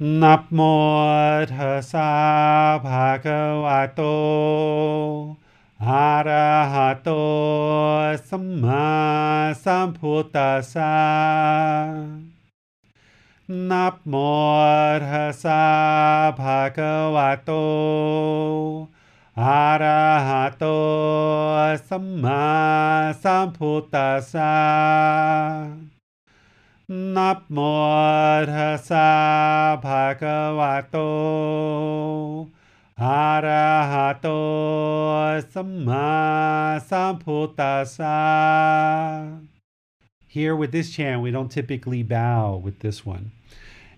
[0.00, 4.06] Napmo tassa bhagavato
[5.78, 7.06] arahato
[8.26, 10.86] samma sambuddhassa.
[13.50, 17.58] Napmo tassa bhagavato
[19.36, 20.74] arahato
[21.88, 24.50] samma samputtasa
[26.90, 31.06] namo tassa bhagavato.
[32.98, 34.36] Arahato
[35.52, 38.10] samma samputasa.
[40.26, 43.32] here with this chant we don't typically bow with this one.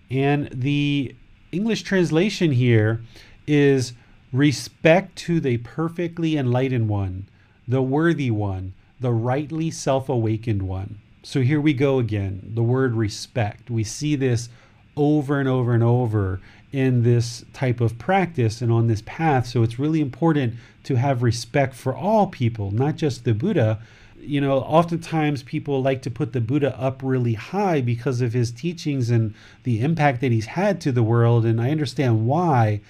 [0.09, 1.15] And the
[1.51, 3.01] english translation here
[3.45, 3.93] is
[4.33, 7.27] respect to the perfectly enlightened one,
[7.67, 10.97] the worthy one, the rightly self awakened one.
[11.21, 12.51] So here we go again.
[12.53, 13.69] The word respect.
[13.69, 14.49] We see this
[14.97, 16.41] over and over and over
[16.73, 19.45] in this type of practice and on this path.
[19.45, 23.79] So it's really important to have respect for all people, not just the Buddha.
[24.19, 28.51] You know, oftentimes people like to put the Buddha up really high because of his
[28.51, 31.45] teachings and the impact that he's had to the world.
[31.45, 32.81] And I understand why.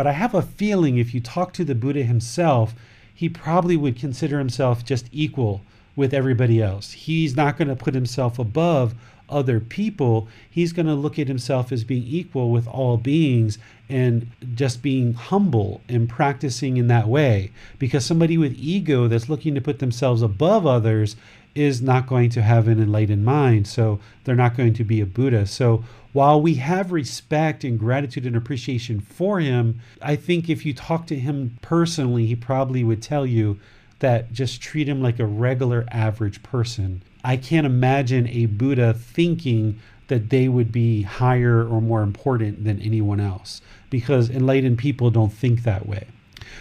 [0.00, 2.74] But I have a feeling if you talk to the Buddha himself,
[3.14, 5.60] he probably would consider himself just equal
[5.94, 6.92] with everybody else.
[6.92, 8.94] He's not going to put himself above
[9.28, 10.26] other people.
[10.48, 13.58] He's going to look at himself as being equal with all beings
[13.90, 17.50] and just being humble and practicing in that way.
[17.78, 21.14] Because somebody with ego that's looking to put themselves above others
[21.54, 23.66] is not going to have an enlightened mind.
[23.66, 25.44] So they're not going to be a Buddha.
[25.44, 30.74] So while we have respect and gratitude and appreciation for him, I think if you
[30.74, 33.60] talk to him personally, he probably would tell you
[34.00, 37.02] that just treat him like a regular average person.
[37.22, 42.80] I can't imagine a Buddha thinking that they would be higher or more important than
[42.80, 46.08] anyone else because enlightened people don't think that way.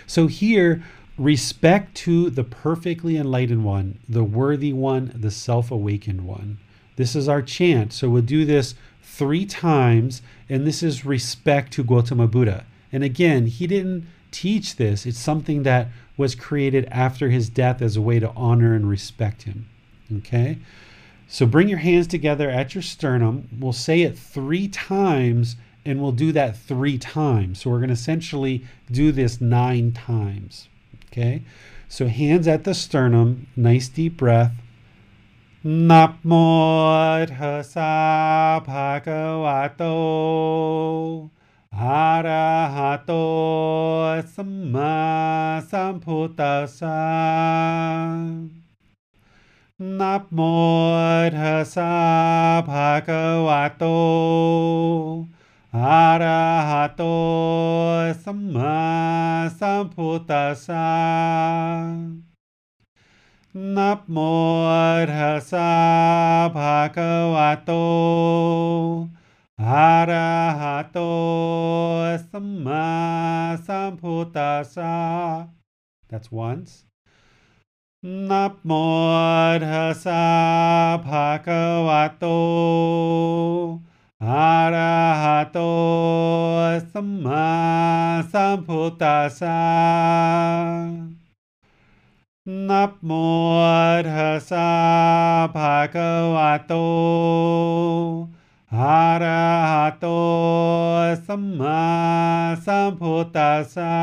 [0.05, 0.83] So here,
[1.17, 6.59] respect to the perfectly enlightened one, the worthy one, the self awakened one.
[6.95, 7.93] This is our chant.
[7.93, 8.75] So we'll do this
[9.19, 12.65] three times, and this is respect to Gautama Buddha.
[12.89, 17.97] And again, he didn't teach this, it's something that was created after his death as
[17.97, 19.67] a way to honor and respect him.
[20.17, 20.57] Okay?
[21.27, 23.49] So bring your hands together at your sternum.
[23.59, 27.61] We'll say it three times and we'll do that three times.
[27.61, 30.69] So we're going to essentially do this nine times.
[31.07, 31.43] Okay?
[31.89, 34.53] So hands at the sternum, nice deep breath.
[35.89, 36.31] นับโม
[37.35, 37.95] ทัสสะ
[38.67, 39.83] ภะคะวะโต
[41.79, 43.11] อะระหะโต
[44.35, 44.97] สัมมา
[45.71, 47.03] สัมพุทธัสสะ
[49.99, 50.39] นับโม
[51.37, 51.93] ทัสสะ
[52.69, 53.83] ภะคะวะโต
[55.77, 57.03] อะระหะโต
[58.23, 58.79] สัมมา
[59.59, 62.28] สัมพุทธัสสะ
[63.51, 64.67] Namo
[65.07, 67.81] tassa bhagavato
[69.57, 71.09] arahato
[72.29, 75.49] samma sambuddhassa.
[76.11, 76.29] Namo tassa bhagavato
[78.21, 78.69] arahato samma sambuddhassa.
[78.69, 78.75] Namo
[79.89, 80.23] tassa
[81.49, 81.97] bhagavato
[84.21, 85.65] arahato
[86.93, 89.57] samma sambuddhassa.
[89.59, 91.08] That's once.
[92.89, 93.11] พโม
[94.11, 96.73] ทัสาะภะคะวะโต
[98.75, 100.07] อาระหะโต
[101.25, 101.85] สัมมา
[102.65, 103.97] สัมพุทธัสสะ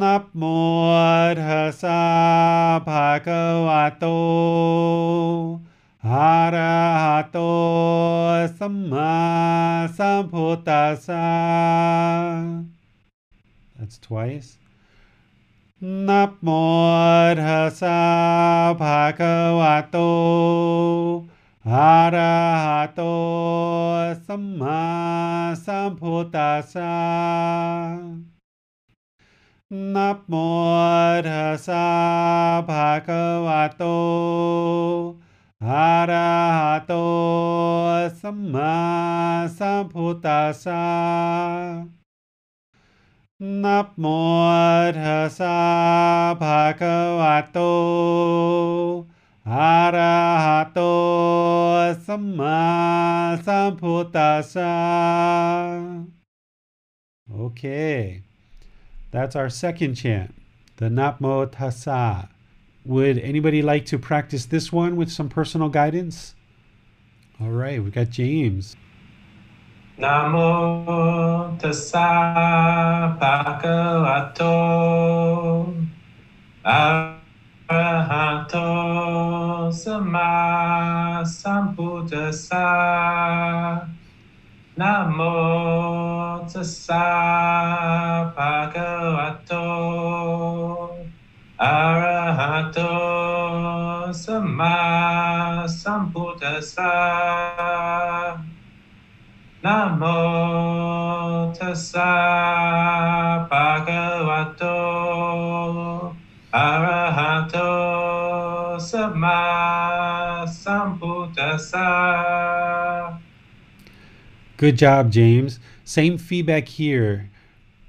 [0.00, 0.42] นับโม
[1.42, 2.02] ทัสสะ
[2.88, 4.04] ภะคะวะโต
[6.10, 7.38] อาระหะโต
[8.58, 9.16] สัมมา
[9.98, 11.26] สัมพุทธัสสะ
[13.78, 14.56] That's twice.
[16.08, 16.48] นับโม
[17.42, 18.00] ทัสสะ
[18.80, 19.96] ภะคะวะโต
[21.70, 23.02] อะระหะโต
[24.26, 24.84] สัมมา
[25.64, 26.96] สัมพุทธัสสะ
[29.94, 30.34] นับโม
[31.28, 31.88] ทัสสะ
[32.68, 33.84] ภะคะวะโต
[35.68, 36.94] อะระหะโต
[38.20, 38.76] สัมมา
[39.58, 41.95] สัมพุทธัสสะ
[43.38, 43.92] Namo
[44.46, 44.64] tassa bhagavato arahato samma sambuddhassa.
[44.64, 44.96] Namo tassa bhagavato arahato samma sambuddhassa.
[44.96, 45.20] Namo tassa bhagavato arahato samma
[55.96, 56.06] sambuddhassa.
[57.28, 58.22] Okay,
[59.10, 60.34] that's our second chant,
[60.76, 62.28] the Namo Tassa.
[62.84, 66.34] Would anybody like to practice this one with some personal guidance?
[67.40, 68.76] All right, we got James.
[69.98, 74.52] Namo tassa bhagavato
[76.62, 78.66] arahato
[79.72, 82.66] samma sambuddhassa.
[84.76, 87.04] Namo tassa
[88.36, 89.64] bhagavato
[91.58, 92.92] arahato
[94.12, 97.65] samma sambuddhassa.
[99.66, 102.10] Namo tassa
[103.50, 104.78] bhagavato
[106.54, 107.70] arahato
[108.78, 111.82] samma sambuddhassa.
[114.56, 115.58] Good job, James.
[115.84, 117.28] Same feedback here.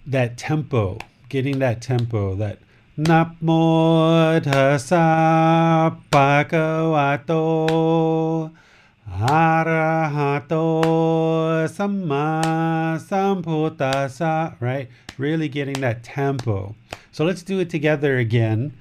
[0.08, 0.98] That tempo,
[1.30, 2.58] getting that tempo, that
[2.98, 7.38] Namo tassa bhagavato
[9.17, 10.65] arahato
[11.69, 14.57] samma sambuddhassa.
[14.61, 14.89] Right?
[15.19, 16.75] Really getting that tempo.
[17.11, 18.73] So let's do it together again,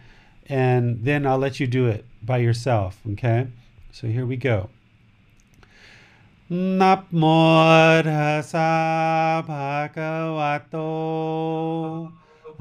[0.48, 3.00] and then I'll let you do it by yourself.
[3.12, 3.48] Okay?
[3.92, 4.70] So here we go.
[6.82, 7.24] นับโม
[8.10, 8.72] ทัสสะ
[9.50, 10.76] ภะคะวะโต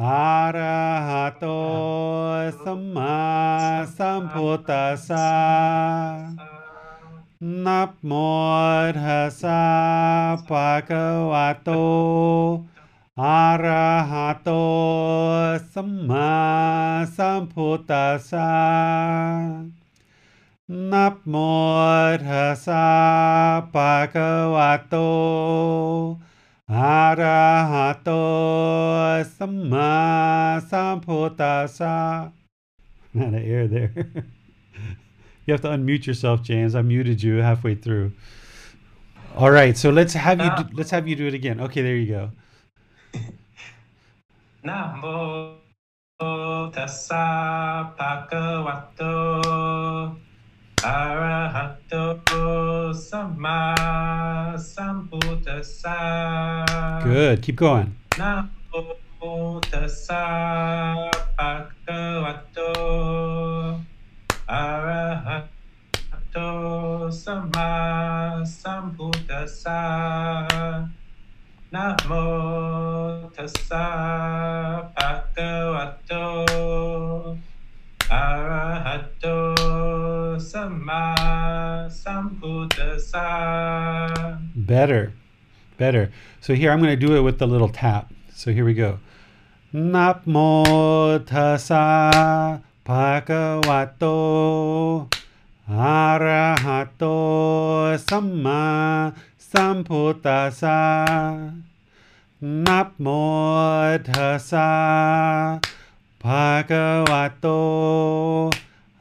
[0.03, 1.47] อะระหะโต
[2.65, 3.19] สัมมา
[3.97, 6.54] สัมพุทธัสสะ
[7.67, 8.13] นับโม
[9.03, 9.65] ทัสสะ
[10.49, 11.71] ภะคะวะโต
[13.23, 14.51] อะระหะโต
[15.73, 16.33] สัมมา
[17.17, 18.53] สัมพุทธัสสะ
[20.93, 21.35] นับโม
[22.27, 22.89] ทัสสะ
[23.75, 24.97] ภะคะวะโต
[26.75, 28.11] อะระหะโต
[29.37, 29.95] สัมมา
[30.71, 31.97] สัมพุทธัสสะ
[33.13, 33.93] Not an air there.
[35.46, 36.74] You have to unmute yourself, James.
[36.74, 38.14] I muted you halfway through.
[39.36, 40.64] All right, so let's have you ah.
[40.64, 41.60] do, let's have you do it again.
[41.60, 42.32] Okay, there you go.
[44.66, 45.58] Namo
[46.72, 49.42] tassa bhagavato
[50.82, 52.22] arahato.
[57.04, 57.42] Good.
[57.44, 57.96] Keep going.
[58.18, 62.66] Namo tassa bhagavato
[64.48, 65.42] Arahato
[67.12, 69.80] Sama Sambuddhasa
[71.74, 76.46] Namo Tassa Bhagavato
[78.02, 79.56] Arahato
[80.40, 81.16] Sama
[81.90, 83.26] Sambuddhasa
[84.56, 85.14] Better,
[85.78, 86.12] better.
[86.42, 88.14] So here I'm going to do it with the little tap.
[88.36, 89.00] So here we go.
[89.74, 94.06] Namo Tassa ภะคะวะโต
[95.74, 97.06] อะระหะโต
[98.10, 98.66] สัมมา
[99.52, 100.82] สัมพุทธัสสะ
[102.66, 103.08] นับโม
[104.10, 104.72] ทัสสะ
[106.24, 107.48] ภะคะวะโต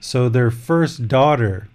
[0.00, 1.68] So, their first daughter,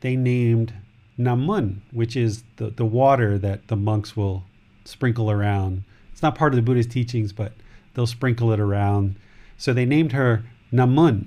[0.00, 0.72] they named
[1.18, 4.44] Namun, which is the, the water that the monks will
[4.84, 5.84] sprinkle around.
[6.12, 7.52] It's not part of the Buddhist teachings, but
[7.94, 9.16] they'll sprinkle it around.
[9.56, 11.26] So they named her Namun.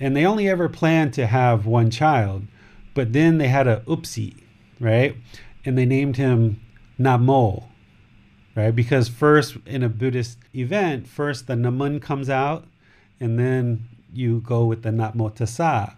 [0.00, 2.46] And they only ever planned to have one child,
[2.94, 4.42] but then they had a oopsie,
[4.80, 5.16] right?
[5.64, 6.60] And they named him
[6.98, 7.64] Namo,
[8.54, 8.74] right?
[8.74, 12.66] Because first in a Buddhist event, first the Namun comes out,
[13.20, 15.94] and then you go with the Namo Tassa.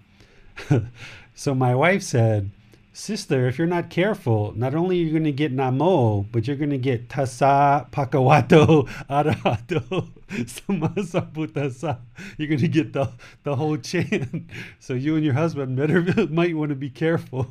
[1.34, 2.50] so my wife said,
[2.92, 6.56] Sister, if you're not careful, not only are you going to get Namo, but you're
[6.56, 11.98] going to get Tassa, Pakawato, Arahato, Samasamputasa.
[12.38, 14.50] You're going to get the, the whole chant.
[14.80, 16.00] So you and your husband better
[16.30, 17.44] might want to be careful.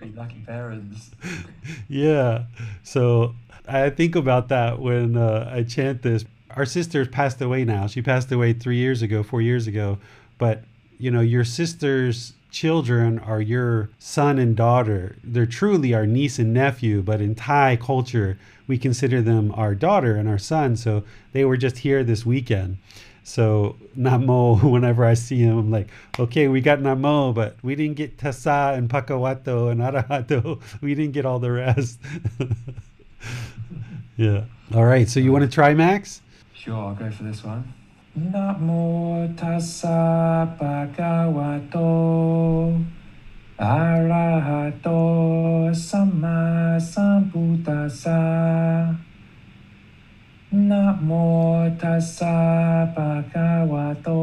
[0.00, 1.12] Be lucky parents.
[1.88, 2.46] yeah.
[2.82, 3.36] So
[3.70, 6.24] I think about that when uh, I chant this.
[6.50, 7.86] our sister passed away now.
[7.86, 9.98] She passed away three years ago, four years ago.
[10.38, 10.64] But,
[10.98, 15.16] you know, your sister's children are your son and daughter.
[15.22, 20.16] They're truly our niece and nephew, but in Thai culture, we consider them our daughter
[20.16, 20.76] and our son.
[20.76, 22.78] So they were just here this weekend.
[23.22, 27.96] So Namo, whenever I see him, I'm like, okay, we got Namo, but we didn't
[27.96, 30.60] get Tassa and Pakawato and Arahato.
[30.80, 32.00] We didn't get all the rest.
[34.20, 34.44] yeah.
[34.74, 35.08] All right.
[35.08, 36.20] So you want to try, Max?
[36.52, 37.64] Sure, I'll go for this one.
[38.18, 41.80] Namo tassa bhagavato
[43.58, 45.00] arahato
[45.74, 48.20] sama sambuddhassa.
[50.52, 54.20] Namo tassa bhagavato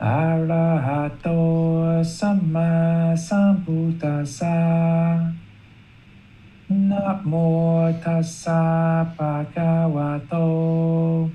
[0.00, 1.38] arahato
[2.04, 4.52] sama sambuddhassa.
[6.68, 11.30] Namo tassa bhagavato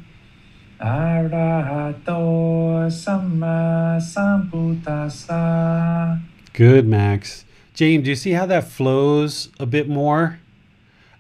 [0.78, 6.20] arahato sama sambuddhassa.
[6.52, 7.46] Good, Max.
[7.74, 10.42] James, do you see how that flows a bit more?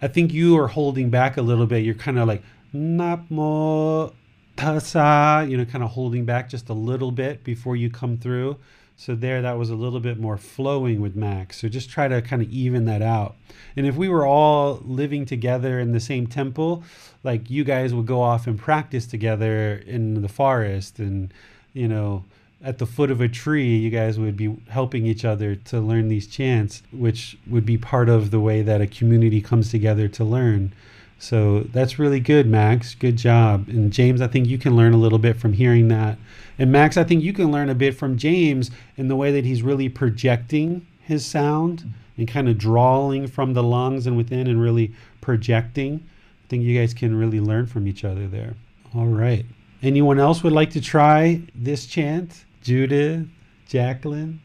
[0.01, 1.85] I think you are holding back a little bit.
[1.85, 2.43] You're kind of like
[2.75, 4.13] Namo
[4.57, 8.57] Tassa, you know, kind of holding back just a little bit before you come through.
[9.01, 11.59] So there, that was a little bit more flowing with Max.
[11.59, 13.35] So just try to kind of even that out.
[13.75, 16.83] And if we were all living together in the same temple,
[17.23, 21.33] like you guys would go off and practice together in the forest and,
[21.73, 22.25] you know,
[22.63, 26.07] at the foot of a tree, you guys would be helping each other to learn
[26.07, 30.23] these chants, which would be part of the way that a community comes together to
[30.23, 30.73] learn.
[31.17, 32.93] So that's really good, Max.
[32.93, 33.67] Good job.
[33.67, 36.19] And James, I think you can learn a little bit from hearing that.
[36.61, 39.45] And Max, I think you can learn a bit from James in the way that
[39.45, 44.61] he's really projecting his sound and kind of drawing from the lungs and within and
[44.61, 46.07] really projecting.
[46.45, 48.53] I think you guys can really learn from each other there.
[48.93, 49.43] All right.
[49.81, 52.45] Anyone else would like to try this chant?
[52.61, 53.25] Judith,
[53.67, 54.39] Jacqueline?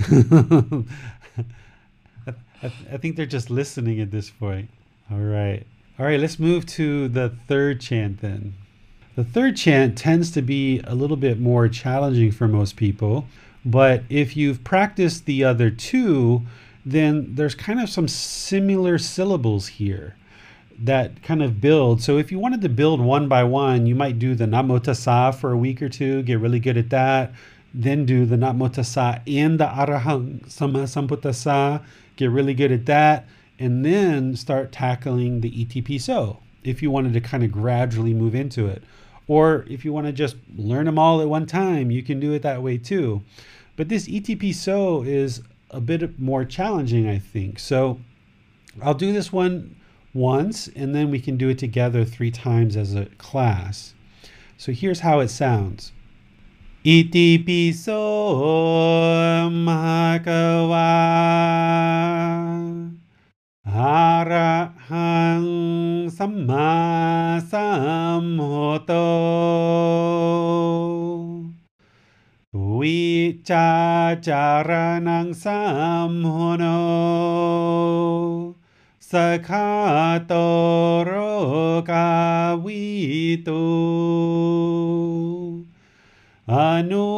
[0.00, 0.84] I,
[2.62, 4.68] I, I think they're just listening at this point.
[5.10, 5.66] All right.
[5.98, 8.52] All right, let's move to the third chant then.
[9.16, 13.26] The third chant tends to be a little bit more challenging for most people,
[13.64, 16.42] but if you've practiced the other two,
[16.84, 20.16] then there's kind of some similar syllables here
[20.78, 22.02] that kind of build.
[22.02, 25.52] So if you wanted to build one by one, you might do the Namo for
[25.52, 27.32] a week or two, get really good at that.
[27.72, 31.82] Then do the Namo Tassa and the Arahang Sama
[32.16, 33.26] get really good at that.
[33.58, 38.34] And then start tackling the Iti piso if you wanted to kind of gradually move
[38.34, 38.82] into it.
[39.26, 42.32] Or if you want to just learn them all at one time, you can do
[42.32, 43.22] it that way too.
[43.76, 47.58] But this Iti piso is a bit more challenging, I think.
[47.58, 47.98] So
[48.82, 49.76] I'll do this one
[50.12, 53.94] once and then we can do it together three times as a class.
[54.56, 55.92] So here's how it sounds.
[56.84, 57.90] Piso
[59.50, 60.94] mahakawa
[63.72, 63.78] อ
[64.30, 64.54] ระ
[64.90, 65.44] หัง
[66.18, 66.74] สัมมา
[67.52, 67.68] สั
[68.22, 68.92] มพุทโธ
[72.78, 73.04] วิ
[73.50, 73.72] จา
[74.28, 74.70] จาร
[75.08, 75.60] ณังสั
[76.08, 76.64] มพุโน
[79.10, 79.12] ส
[79.48, 79.70] ขา
[80.26, 80.32] โต
[81.04, 81.12] โร
[81.90, 82.10] กา
[82.64, 82.84] วิ
[83.46, 83.66] ตุ
[86.52, 86.54] อ
[86.90, 87.08] นุ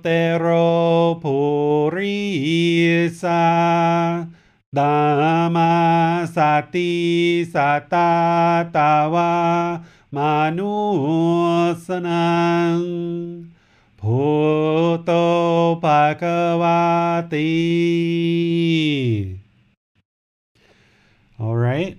[0.00, 0.06] เต
[0.38, 0.46] โร
[1.22, 1.36] ภู
[1.94, 2.18] ริ
[3.22, 3.44] สา
[4.76, 5.68] दामा
[6.26, 8.06] साती साता
[8.76, 9.26] तावा
[14.02, 15.22] भूतो
[15.82, 17.46] Bhagwati.
[21.38, 21.98] All right.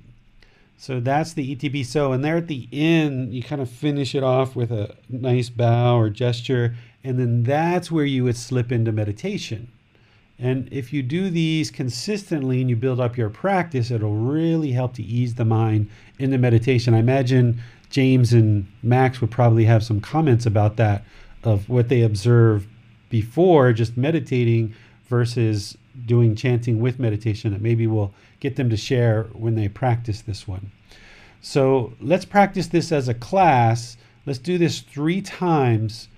[0.78, 2.12] So that's the Iti piso.
[2.12, 5.98] And there at the end, you kind of finish it off with a nice bow
[5.98, 6.76] or gesture.
[7.04, 9.72] And then that's where you would slip into meditation.
[10.40, 14.94] And if you do these consistently and you build up your practice, it'll really help
[14.96, 15.90] to ease the mind
[16.20, 16.94] in the meditation.
[16.94, 17.60] I imagine
[17.90, 21.04] James and Max would probably have some comments about that
[21.44, 22.68] of what they observe
[23.10, 24.76] before just meditating
[25.08, 30.22] versus doing chanting with meditation that maybe we'll get them to share when they practice
[30.22, 30.72] this one.
[31.42, 33.98] So let's practice this as a class.
[34.26, 36.10] Let's do this three times,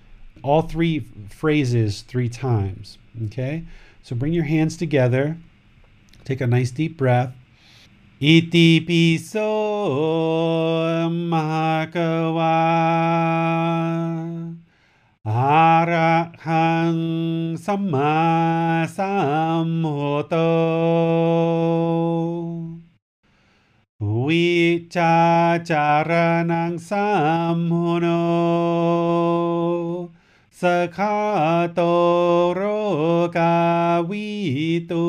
[0.42, 2.98] all three phrases three times.
[3.26, 3.64] Okay?
[4.02, 5.36] So bring your hands together.
[6.24, 7.34] Take a nice deep breath.
[8.20, 9.50] Iti piso
[11.08, 12.56] mahakawa
[15.24, 17.00] arahang
[17.56, 20.48] samma samhoto
[26.46, 28.20] nang samhono
[30.62, 30.66] ส
[30.96, 31.16] ขา
[31.74, 31.80] โต
[32.54, 32.62] โร
[33.36, 33.56] กา
[34.10, 34.30] วิ
[34.90, 35.08] ตู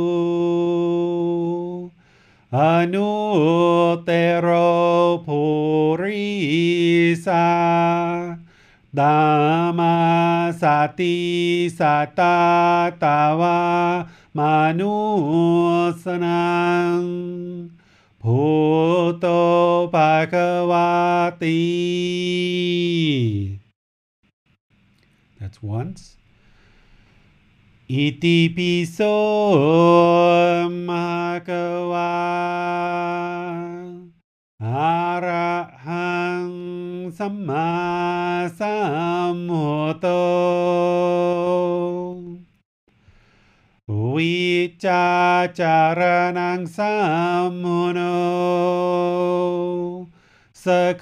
[2.58, 2.60] อ
[2.94, 3.12] นุ
[4.04, 4.10] เต
[4.40, 4.48] โร
[5.26, 5.42] ภู
[6.02, 6.32] ริ
[7.26, 7.50] สา
[9.00, 9.20] ดา
[9.80, 9.96] มา
[10.62, 10.64] ส
[11.00, 11.18] ติ
[11.80, 11.82] ส
[12.20, 12.40] ตา
[13.04, 13.60] ตาวา
[14.38, 14.98] มานุ
[16.04, 16.52] สนั
[16.96, 17.00] ง
[18.24, 18.40] ภู
[19.20, 19.26] โต
[19.94, 20.92] ภะคะวา
[21.42, 21.62] ติ
[25.62, 26.18] once.
[27.88, 29.14] Iti piso
[30.70, 32.12] makawa.
[34.62, 36.52] Arahang
[37.12, 40.22] sama samhoto
[43.92, 48.14] wicacaranang samuno
[50.54, 51.02] sekatoro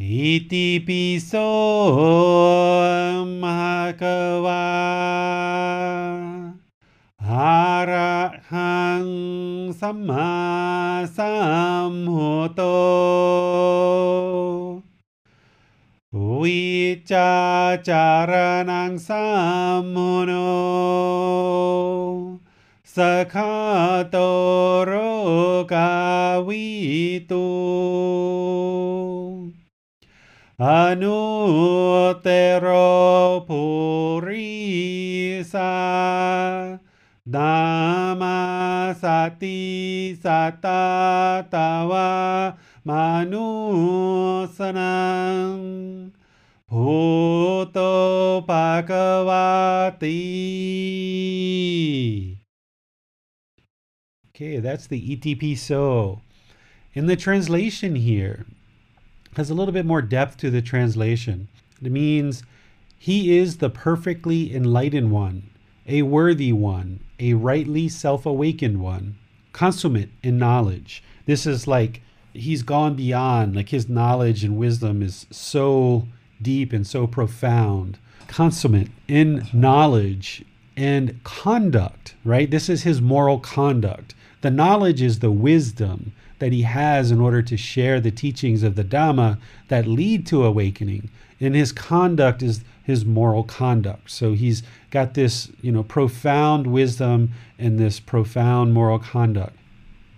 [0.00, 1.32] อิติปิโส
[3.42, 4.02] มะก
[4.44, 4.68] วา
[7.26, 8.18] อะระ
[8.52, 9.06] หัง
[9.80, 10.32] สัมมา
[11.16, 11.32] สั
[11.90, 12.60] มพุทโต
[16.40, 16.68] วิ
[17.12, 17.34] จา
[17.88, 18.32] จาร
[18.70, 19.26] นังสั
[19.80, 19.96] มโห
[20.26, 20.32] โน
[22.94, 22.96] ส
[23.34, 23.54] ขา
[24.10, 24.16] โต
[24.84, 24.92] โร
[25.72, 25.92] กา
[26.48, 26.66] วิ
[27.30, 27.57] ตู
[30.60, 34.42] Anu tero purisa
[37.22, 43.38] dama sati sata tawa manusanam
[46.68, 50.08] Bhuto Bhagavati.
[54.34, 56.20] Okay, that's the Iti piso.
[56.94, 58.44] In the translation here,
[59.38, 61.46] has a little bit more depth to the translation.
[61.80, 62.42] It means
[62.98, 65.48] he is the perfectly enlightened one,
[65.86, 69.16] a worthy one, a rightly self awakened one,
[69.52, 71.04] consummate in knowledge.
[71.26, 72.02] This is like
[72.34, 76.08] he's gone beyond, like his knowledge and wisdom is so
[76.42, 77.96] deep and so profound.
[78.26, 80.44] Consummate in knowledge
[80.76, 82.50] and conduct, right?
[82.50, 84.16] This is his moral conduct.
[84.40, 88.74] The knowledge is the wisdom that he has in order to share the teachings of
[88.74, 89.38] the Dhamma
[89.68, 91.10] that lead to awakening.
[91.40, 94.10] And his conduct is his moral conduct.
[94.10, 99.56] So he's got this, you know, profound wisdom and this profound moral conduct.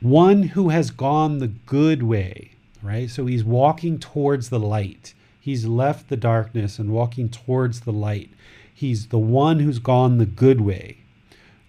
[0.01, 2.53] One who has gone the good way,
[2.83, 3.11] right?
[3.11, 5.15] So he's walking towards the light.
[5.41, 8.31] He's left the darkness and walking towards the light.
[8.73, 10.99] He's the one who's gone the good way.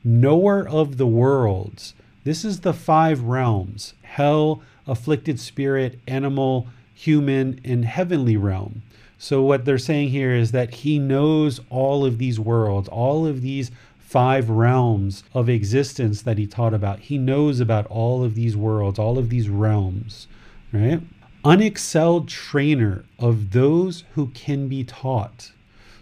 [0.03, 1.93] Knower of the worlds.
[2.23, 8.83] This is the five realms hell, afflicted spirit, animal, human, and heavenly realm.
[9.17, 13.41] So, what they're saying here is that he knows all of these worlds, all of
[13.41, 16.99] these five realms of existence that he taught about.
[16.99, 20.27] He knows about all of these worlds, all of these realms,
[20.73, 21.01] right?
[21.45, 25.51] Unexcelled trainer of those who can be taught.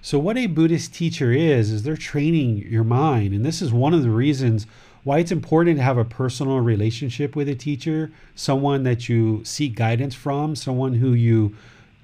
[0.01, 3.33] So, what a Buddhist teacher is, is they're training your mind.
[3.33, 4.65] And this is one of the reasons
[5.03, 9.75] why it's important to have a personal relationship with a teacher, someone that you seek
[9.75, 11.55] guidance from, someone who you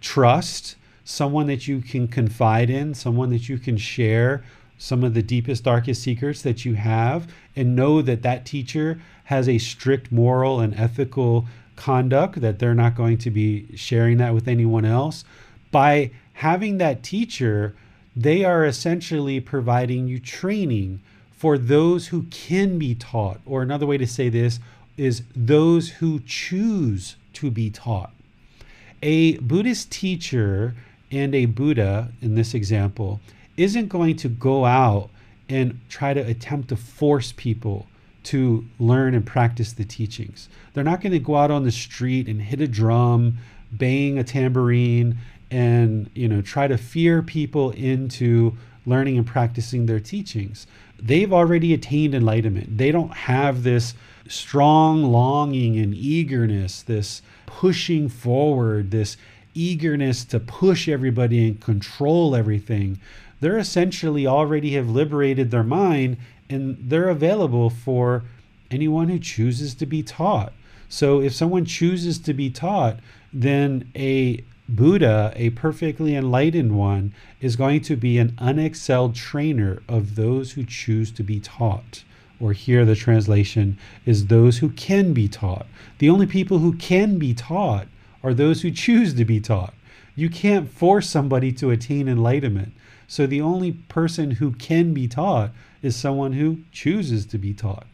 [0.01, 4.43] trust, someone that you can confide in, someone that you can share
[4.77, 9.47] some of the deepest, darkest secrets that you have, and know that that teacher has
[9.47, 11.45] a strict moral and ethical
[11.76, 15.23] conduct, that they're not going to be sharing that with anyone else.
[15.72, 17.76] By having that teacher,
[18.15, 21.01] they are essentially providing you training
[21.36, 23.40] for those who can be taught.
[23.45, 24.60] Or another way to say this
[24.98, 28.14] is those who choose to be taught.
[29.03, 30.74] A Buddhist teacher
[31.12, 33.20] and a Buddha, in this example,
[33.57, 35.10] isn't going to go out
[35.49, 37.88] and try to attempt to force people
[38.24, 40.49] to learn and practice the teachings.
[40.74, 43.38] They're not going to go out on the street and hit a drum,
[43.72, 45.18] bang a tambourine,
[45.52, 50.68] and you know try to fear people into learning and practicing their teachings.
[51.02, 52.78] They've already attained enlightenment.
[52.78, 53.94] They don't have this
[54.28, 59.18] strong longing and eagerness, this pushing forward, this
[59.56, 62.99] eagerness to push everybody and control everything,
[63.40, 66.18] they're essentially already have liberated their mind
[66.49, 68.24] and they're available for
[68.70, 70.53] anyone who chooses to be taught.
[70.90, 72.99] So if someone chooses to be taught,
[73.34, 80.16] then a Buddha, a perfectly enlightened one, is going to be an unexcelled trainer of
[80.16, 82.04] those who choose to be taught.
[82.40, 85.68] Or here the translation is those who can be taught.
[86.00, 87.88] The only people who can be taught
[88.24, 89.74] are those who choose to be taught.
[90.16, 92.74] You can't force somebody to attain enlightenment.
[93.08, 95.52] So the only person who can be taught
[95.82, 97.86] is someone who chooses to be taught.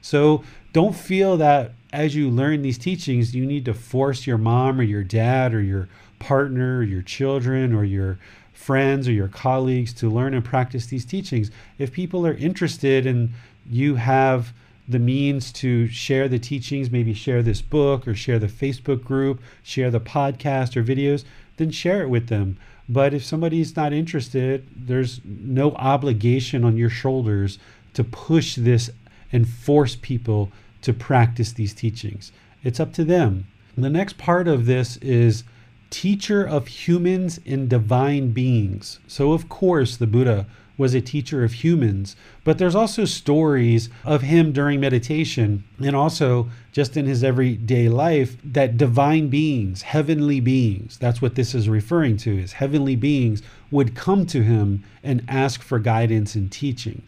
[0.00, 4.78] So don't feel that as you learn these teachings, you need to force your mom
[4.78, 5.88] or your dad or your
[6.18, 8.18] partner your children or your
[8.52, 11.50] friends or your colleagues to learn and practice these teachings.
[11.78, 13.30] If people are interested and
[13.68, 14.52] you have
[14.88, 19.40] the means to share the teachings, maybe share this book or share the Facebook group,
[19.62, 21.24] share the podcast or videos,
[21.56, 22.56] then share it with them.
[22.88, 27.58] But if somebody's not interested, there's no obligation on your shoulders
[27.94, 28.90] to push this
[29.32, 30.52] and force people
[30.82, 32.30] to practice these teachings.
[32.62, 33.46] It's up to them.
[33.76, 35.42] The next part of this is
[35.90, 38.98] teacher of humans and divine beings.
[39.06, 40.46] So, of course, the Buddha
[40.78, 46.50] was a teacher of humans, but there's also stories of him during meditation and also
[46.72, 52.16] just in his everyday life that divine beings, heavenly beings, that's what this is referring
[52.18, 57.02] to, is heavenly beings would come to him and ask for guidance and teaching.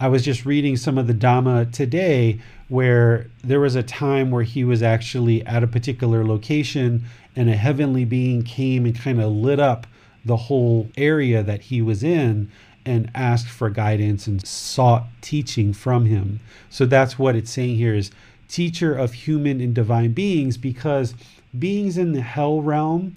[0.00, 2.38] I was just reading some of the Dhamma today
[2.68, 7.04] where there was a time where he was actually at a particular location
[7.34, 9.86] and a heavenly being came and kind of lit up
[10.24, 12.50] the whole area that he was in
[12.84, 16.40] and asked for guidance and sought teaching from him.
[16.70, 18.10] So that's what it's saying here is
[18.48, 21.14] teacher of human and divine beings because
[21.58, 23.16] beings in the hell realm,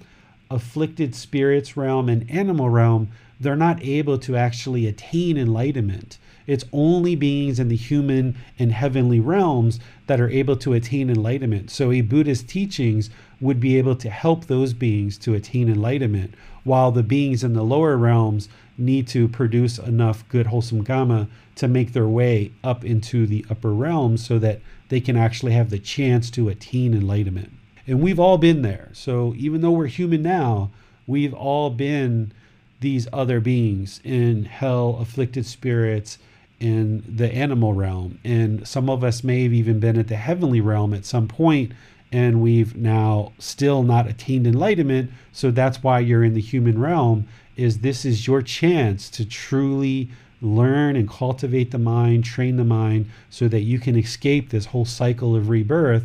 [0.50, 3.08] afflicted spirits realm and animal realm,
[3.40, 6.18] they're not able to actually attain enlightenment.
[6.46, 11.70] It's only beings in the human and heavenly realms that are able to attain enlightenment.
[11.70, 13.10] So a Buddhist teachings
[13.40, 17.64] would be able to help those beings to attain enlightenment, while the beings in the
[17.64, 18.48] lower realms
[18.78, 23.72] need to produce enough good, wholesome karma to make their way up into the upper
[23.72, 27.50] realms so that they can actually have the chance to attain enlightenment.
[27.86, 28.90] And we've all been there.
[28.92, 30.70] So even though we're human now,
[31.06, 32.32] we've all been
[32.80, 36.18] these other beings in hell, afflicted spirits,
[36.62, 38.18] in the animal realm.
[38.22, 41.72] And some of us may have even been at the heavenly realm at some point
[42.12, 47.26] and we've now still not attained enlightenment so that's why you're in the human realm
[47.56, 50.10] is this is your chance to truly
[50.42, 54.84] learn and cultivate the mind train the mind so that you can escape this whole
[54.84, 56.04] cycle of rebirth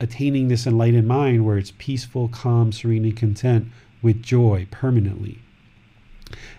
[0.00, 3.68] attaining this enlightened mind where it's peaceful calm serene and content
[4.02, 5.38] with joy permanently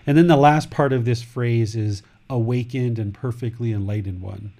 [0.06, 4.52] and then the last part of this phrase is awakened and perfectly enlightened one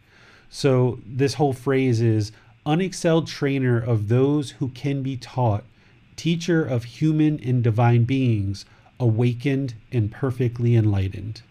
[0.49, 2.33] so this whole phrase is
[2.65, 5.65] unexcelled trainer of those who can be taught,
[6.17, 8.65] teacher of human and divine beings,
[8.99, 11.43] awakened and perfectly enlightened.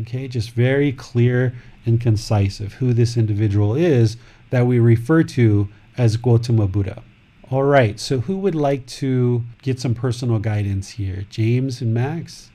[0.00, 1.54] Okay, just very clear
[1.86, 4.16] and concise of who this individual is
[4.50, 7.02] that we refer to as Gautama Buddha.
[7.50, 11.24] All right, so who would like to get some personal guidance here?
[11.30, 12.50] James and Max?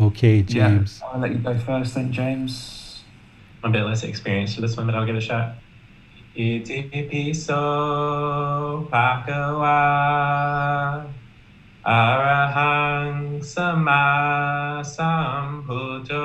[0.00, 1.00] Okay, James.
[1.00, 3.04] Yeah, I'll let you go first then, James.
[3.62, 5.54] I'm a bit less experienced for this one, but I'll give it a shot.
[6.34, 11.06] Iti piso bhagava
[11.86, 16.24] arahang sama sambuddho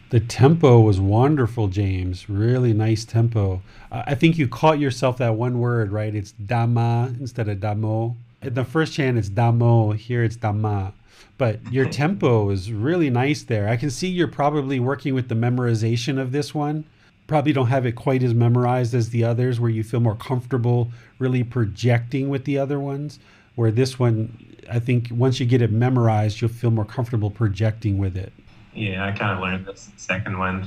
[0.10, 2.30] the tempo was wonderful, James.
[2.30, 3.61] Really nice tempo.
[3.91, 6.15] I think you caught yourself that one word, right?
[6.15, 8.15] It's dama instead of damo.
[8.41, 9.91] In the first chant it's damo.
[9.91, 10.94] Here it's dama.
[11.38, 13.69] But your tempo is really nice there.
[13.69, 16.86] I can see you're probably working with the memorization of this one.
[17.27, 20.90] Probably don't have it quite as memorized as the others where you feel more comfortable
[21.19, 23.19] really projecting with the other ones.
[23.53, 27.98] Where this one i think once you get it memorized you'll feel more comfortable projecting
[27.98, 28.31] with it
[28.80, 30.65] Yeah, I kind of learned this second one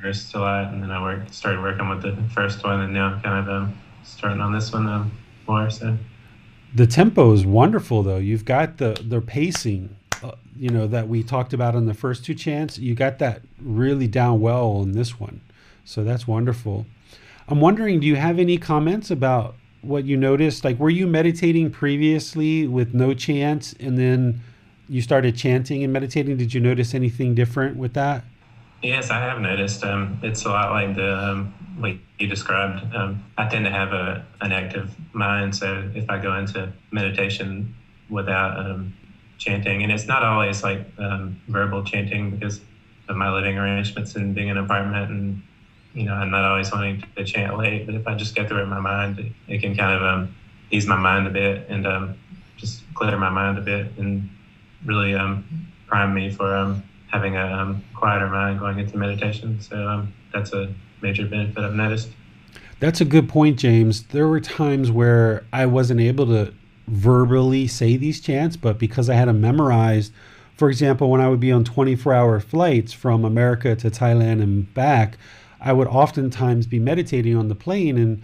[0.00, 3.06] first a lot, and then I worked started working with the first one, and now
[3.06, 5.10] I'm kind of um, starting on this one um,
[5.48, 5.68] more.
[5.68, 5.98] So
[6.72, 8.18] the tempo is wonderful, though.
[8.18, 12.24] You've got the the pacing, uh, you know, that we talked about on the first
[12.24, 12.78] two chants.
[12.78, 15.40] You got that really down well on this one,
[15.84, 16.86] so that's wonderful.
[17.48, 20.62] I'm wondering, do you have any comments about what you noticed?
[20.62, 24.42] Like, were you meditating previously with no chants, and then
[24.88, 26.36] you started chanting and meditating?
[26.36, 28.24] Did you notice anything different with that?
[28.82, 29.84] Yes, I have noticed.
[29.84, 32.94] Um, it's a lot like the um, like you described.
[32.94, 37.74] Um, I tend to have a an active mind, so if I go into meditation
[38.08, 38.94] without um,
[39.36, 42.60] chanting, and it's not always like um, verbal chanting because
[43.08, 45.42] of my living arrangements and being in an apartment, and
[45.92, 47.84] you know, I'm not always wanting to chant late.
[47.84, 50.02] But if I just get through it in my mind, it, it can kind of
[50.02, 50.34] um,
[50.70, 51.84] ease my mind a bit and
[52.56, 54.28] just clear my mind a bit and
[54.84, 55.14] really
[55.86, 56.80] prime me for
[57.10, 59.60] having a um, quieter mind going into meditation.
[59.60, 62.10] So um, that's a major benefit I've noticed.
[62.80, 64.04] That's a good point, James.
[64.04, 66.52] There were times where I wasn't able to
[66.86, 70.12] verbally say these chants, but because I had them memorized,
[70.54, 74.72] for example, when I would be on 24 hour flights from America to Thailand and
[74.74, 75.18] back,
[75.60, 78.22] I would oftentimes be meditating on the plane and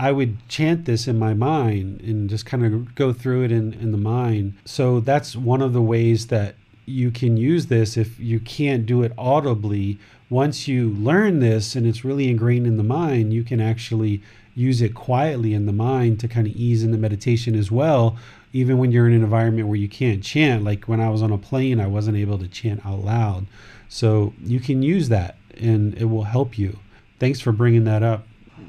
[0.00, 3.74] I would chant this in my mind and just kind of go through it in,
[3.74, 4.54] in the mind.
[4.64, 6.54] So that's one of the ways that
[6.86, 9.98] you can use this if you can't do it audibly.
[10.30, 14.22] Once you learn this and it's really ingrained in the mind, you can actually
[14.54, 18.16] use it quietly in the mind to kind of ease into meditation as well,
[18.54, 20.64] even when you're in an environment where you can't chant.
[20.64, 23.46] Like when I was on a plane, I wasn't able to chant out loud.
[23.90, 26.78] So you can use that and it will help you.
[27.18, 28.26] Thanks for bringing that up.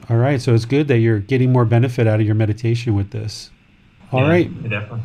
[0.09, 0.41] All right.
[0.41, 3.51] So it's good that you're getting more benefit out of your meditation with this.
[4.11, 4.63] All yeah, right.
[4.63, 5.01] Definitely.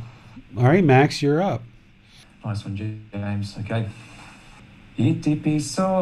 [0.57, 1.63] All right, Max, you're up.
[2.45, 3.57] Nice one, James.
[3.61, 3.87] Okay.
[4.97, 6.01] Iti piso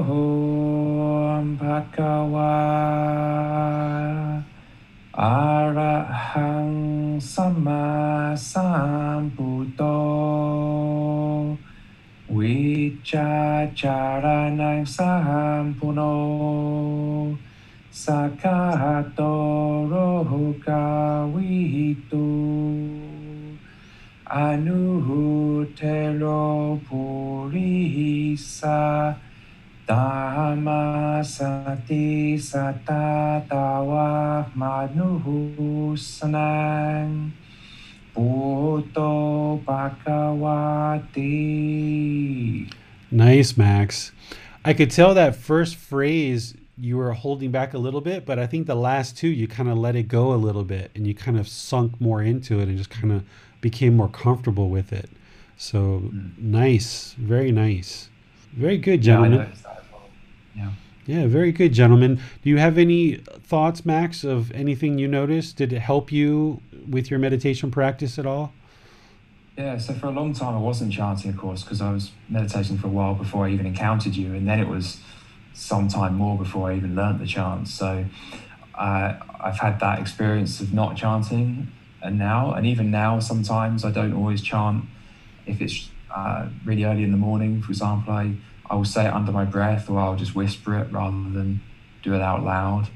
[1.58, 2.54] bhagawa
[5.10, 9.98] arahang sama sambuddho
[12.30, 16.14] vijajaranang sampuno
[17.94, 22.26] sakato rohuka vihitu
[24.26, 25.62] Anuhutero
[26.90, 29.14] Purisa
[29.86, 31.14] Dhammasati
[32.34, 34.10] Satatawa
[34.58, 37.30] Manuhusanang
[38.16, 41.30] Bhutto Bhagavati.
[43.12, 44.10] Nice, Max.
[44.64, 48.46] I could tell that first phrase you were holding back a little bit, but I
[48.46, 51.14] think the last two you kind of let it go a little bit and you
[51.14, 53.24] kind of sunk more into it and just kind of
[53.60, 55.09] became more comfortable with it.
[55.56, 56.36] So mm.
[56.38, 58.09] nice, very nice,
[58.52, 59.52] very good, gentlemen.
[60.56, 60.70] Yeah,
[61.06, 62.20] yeah, very good, gentlemen.
[62.42, 65.56] Do you have any thoughts, Max, of anything you noticed?
[65.56, 68.52] Did it help you with your meditation practice at all?
[69.56, 72.78] Yeah, so for a long time I wasn't chanting, of course, because I was meditating
[72.78, 75.01] for a while before I even encountered you, and then it was
[75.55, 77.72] some time more before I even learnt the chants.
[77.72, 78.05] So
[78.74, 81.72] uh, I've had that experience of not chanting
[82.05, 84.85] and now, and even now, sometimes I don't always chant.
[85.47, 88.35] If it's uh, really early in the morning, for example, I,
[88.68, 91.62] I will say it under my breath or I'll just whisper it rather than
[92.02, 92.89] do it out loud.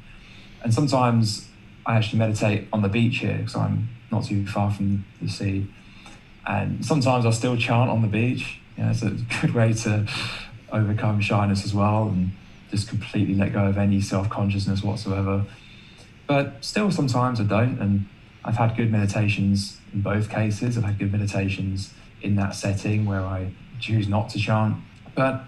[0.62, 1.48] And sometimes
[1.86, 5.72] I actually meditate on the beach here because I'm not too far from the sea.
[6.47, 8.59] And sometimes I'll still chant on the beach.
[8.76, 9.10] You know, it's a
[9.40, 10.06] good way to
[10.70, 12.32] overcome shyness as well and
[12.70, 15.44] just completely let go of any self consciousness whatsoever.
[16.26, 17.80] But still, sometimes I don't.
[17.80, 18.06] And
[18.44, 20.76] I've had good meditations in both cases.
[20.76, 21.92] I've had good meditations
[22.22, 24.76] in that setting where I choose not to chant.
[25.14, 25.44] But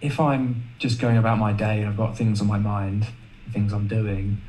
[0.00, 3.06] if I'm just going about my day and I've got things on my mind,
[3.52, 4.40] things I'm doing,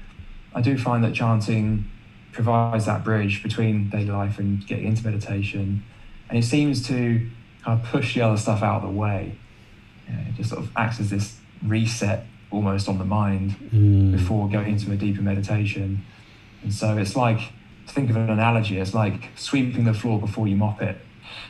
[0.53, 1.85] I do find that chanting
[2.31, 5.83] provides that bridge between daily life and getting into meditation.
[6.29, 7.29] And it seems to
[7.63, 9.35] kind of push the other stuff out of the way.
[10.07, 14.11] You know, it just sort of acts as this reset almost on the mind mm.
[14.11, 16.03] before going into a deeper meditation.
[16.63, 17.39] And so it's like
[17.87, 20.97] think of an analogy it's like sweeping the floor before you mop it.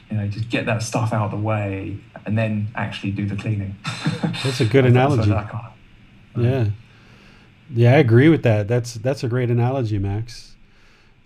[0.09, 3.35] You know, just get that stuff out of the way and then actually do the
[3.35, 3.75] cleaning.
[4.43, 5.29] That's a good analogy.
[6.35, 6.69] Yeah.
[7.71, 8.67] Yeah, I agree with that.
[8.67, 10.55] That's that's a great analogy, Max.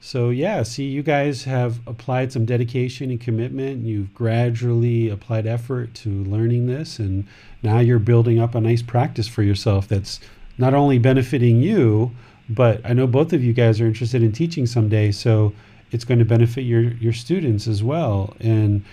[0.05, 3.85] So yeah, see, you guys have applied some dedication and commitment.
[3.85, 7.25] You've gradually applied effort to learning this, and
[7.63, 10.19] now you're building up a nice practice for yourself that's
[10.57, 12.11] not only benefiting you,
[12.49, 15.53] but I know both of you guys are interested in teaching someday, so
[15.93, 18.35] it's going to benefit your your students as well.
[18.41, 18.83] And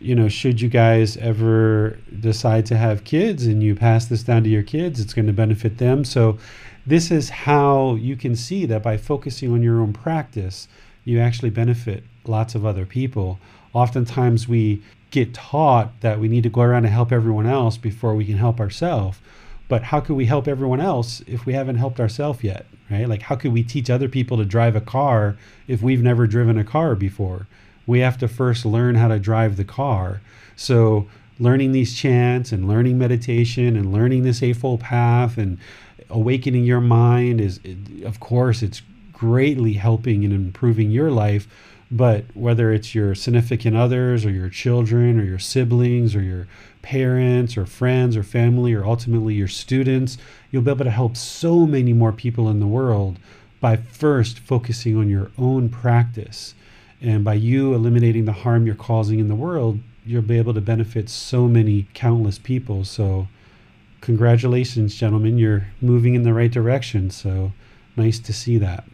[0.00, 4.42] you know, should you guys ever decide to have kids and you pass this down
[4.44, 6.04] to your kids, it's going to benefit them.
[6.04, 6.38] So,
[6.86, 10.68] this is how you can see that by focusing on your own practice,
[11.04, 13.38] you actually benefit lots of other people.
[13.72, 18.14] Oftentimes, we get taught that we need to go around and help everyone else before
[18.14, 19.18] we can help ourselves.
[19.68, 23.08] But how could we help everyone else if we haven't helped ourselves yet, right?
[23.08, 25.36] Like, how could we teach other people to drive a car
[25.66, 27.46] if we've never driven a car before?
[27.86, 30.20] We have to first learn how to drive the car.
[30.56, 31.08] So,
[31.38, 35.58] learning these chants and learning meditation and learning this Eightfold Path and
[36.14, 37.60] awakening your mind is,
[38.04, 38.82] of course, it's
[39.12, 41.48] greatly helping and improving your life.
[41.90, 46.46] But whether it's your significant others or your children or your siblings or your
[46.82, 50.16] parents or friends or family or ultimately your students,
[50.50, 53.18] you'll be able to help so many more people in the world
[53.60, 56.54] by first focusing on your own practice.
[57.00, 60.60] And by you eliminating the harm you're causing in the world, you'll be able to
[60.60, 62.84] benefit so many countless people.
[62.84, 63.28] So,
[64.04, 65.38] congratulations, gentlemen.
[65.38, 67.10] You're moving in the right direction.
[67.10, 67.52] So,
[67.96, 68.84] nice to see that.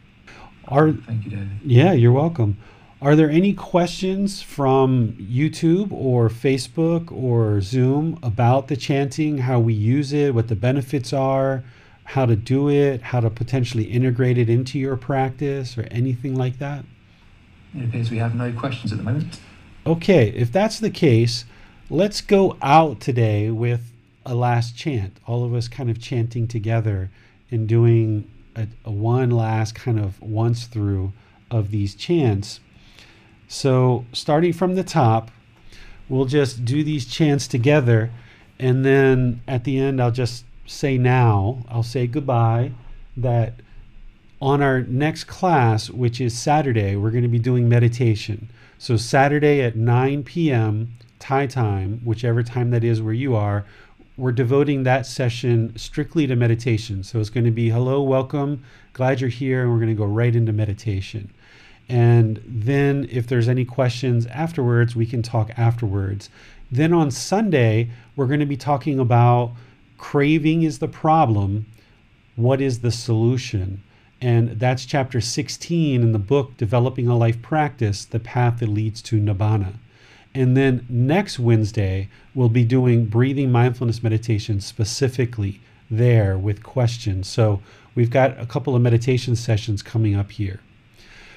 [0.68, 1.48] Are, Thank you, David.
[1.64, 2.56] Yeah, you're welcome.
[3.02, 9.74] Are there any questions from YouTube or Facebook or Zoom about the chanting, how we
[9.74, 11.64] use it, what the benefits are,
[12.04, 16.58] how to do it, how to potentially integrate it into your practice, or anything like
[16.58, 16.84] that?
[17.74, 19.40] It appears we have no questions at the moment.
[19.86, 21.46] Okay, if that's the case,
[21.88, 23.90] let's go out today with
[24.24, 25.16] a last chant.
[25.26, 27.10] All of us kind of chanting together
[27.50, 31.12] and doing a, a one last kind of once through
[31.50, 32.60] of these chants.
[33.48, 35.30] So, starting from the top,
[36.08, 38.10] we'll just do these chants together.
[38.58, 42.72] And then at the end, I'll just say now, I'll say goodbye.
[43.16, 43.54] That
[44.40, 48.48] on our next class, which is Saturday, we're going to be doing meditation.
[48.78, 50.96] So, Saturday at 9 p.m.
[51.18, 53.66] Thai time, whichever time that is where you are,
[54.20, 57.02] we're devoting that session strictly to meditation.
[57.02, 60.04] So, it's going to be hello, welcome, glad you're here, and we're going to go
[60.04, 61.32] right into meditation.
[61.88, 66.28] And then, if there's any questions afterwards, we can talk afterwards.
[66.70, 69.52] Then on Sunday, we're going to be talking about
[69.96, 71.66] craving is the problem.
[72.36, 73.82] What is the solution?
[74.20, 79.00] And that's chapter 16 in the book, Developing a Life Practice The Path That Leads
[79.02, 79.76] to Nibbana.
[80.34, 87.28] And then next Wednesday, we'll be doing breathing mindfulness meditation specifically there with questions.
[87.28, 87.60] So
[87.94, 90.60] we've got a couple of meditation sessions coming up here.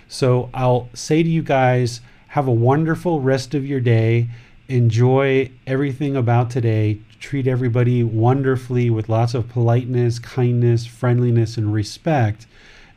[0.08, 4.30] So I'll say to you guys, have a wonderful rest of your day.
[4.68, 7.00] Enjoy everything about today.
[7.20, 12.46] Treat everybody wonderfully with lots of politeness, kindness, friendliness, and respect.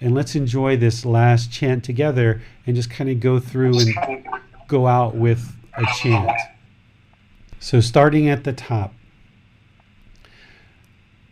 [0.00, 4.26] And let's enjoy this last chant together and just kind of go through and
[4.68, 6.31] go out with a chant.
[7.59, 8.93] So, starting at the top.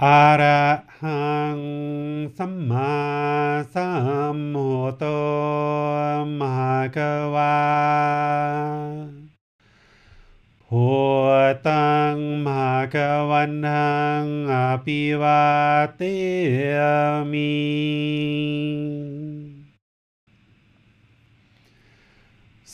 [0.03, 0.63] อะระ
[1.01, 1.59] หัง
[2.37, 2.45] สั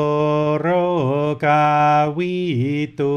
[0.58, 0.66] โร
[1.44, 1.66] กา
[2.16, 2.36] วิ
[2.98, 3.16] ตุ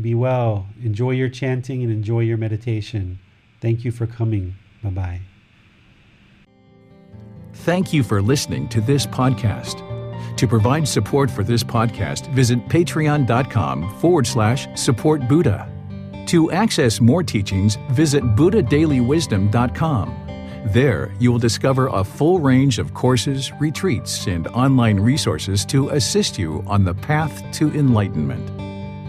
[0.00, 0.66] Be well.
[0.82, 3.18] Enjoy your chanting and enjoy your meditation.
[3.60, 4.54] Thank you for coming.
[4.82, 5.20] Bye bye.
[7.52, 9.82] Thank you for listening to this podcast.
[10.36, 15.72] To provide support for this podcast, visit patreon.com forward slash support Buddha.
[16.26, 20.26] To access more teachings, visit buddhadailywisdom.com.
[20.66, 26.38] There, you will discover a full range of courses, retreats, and online resources to assist
[26.38, 28.75] you on the path to enlightenment.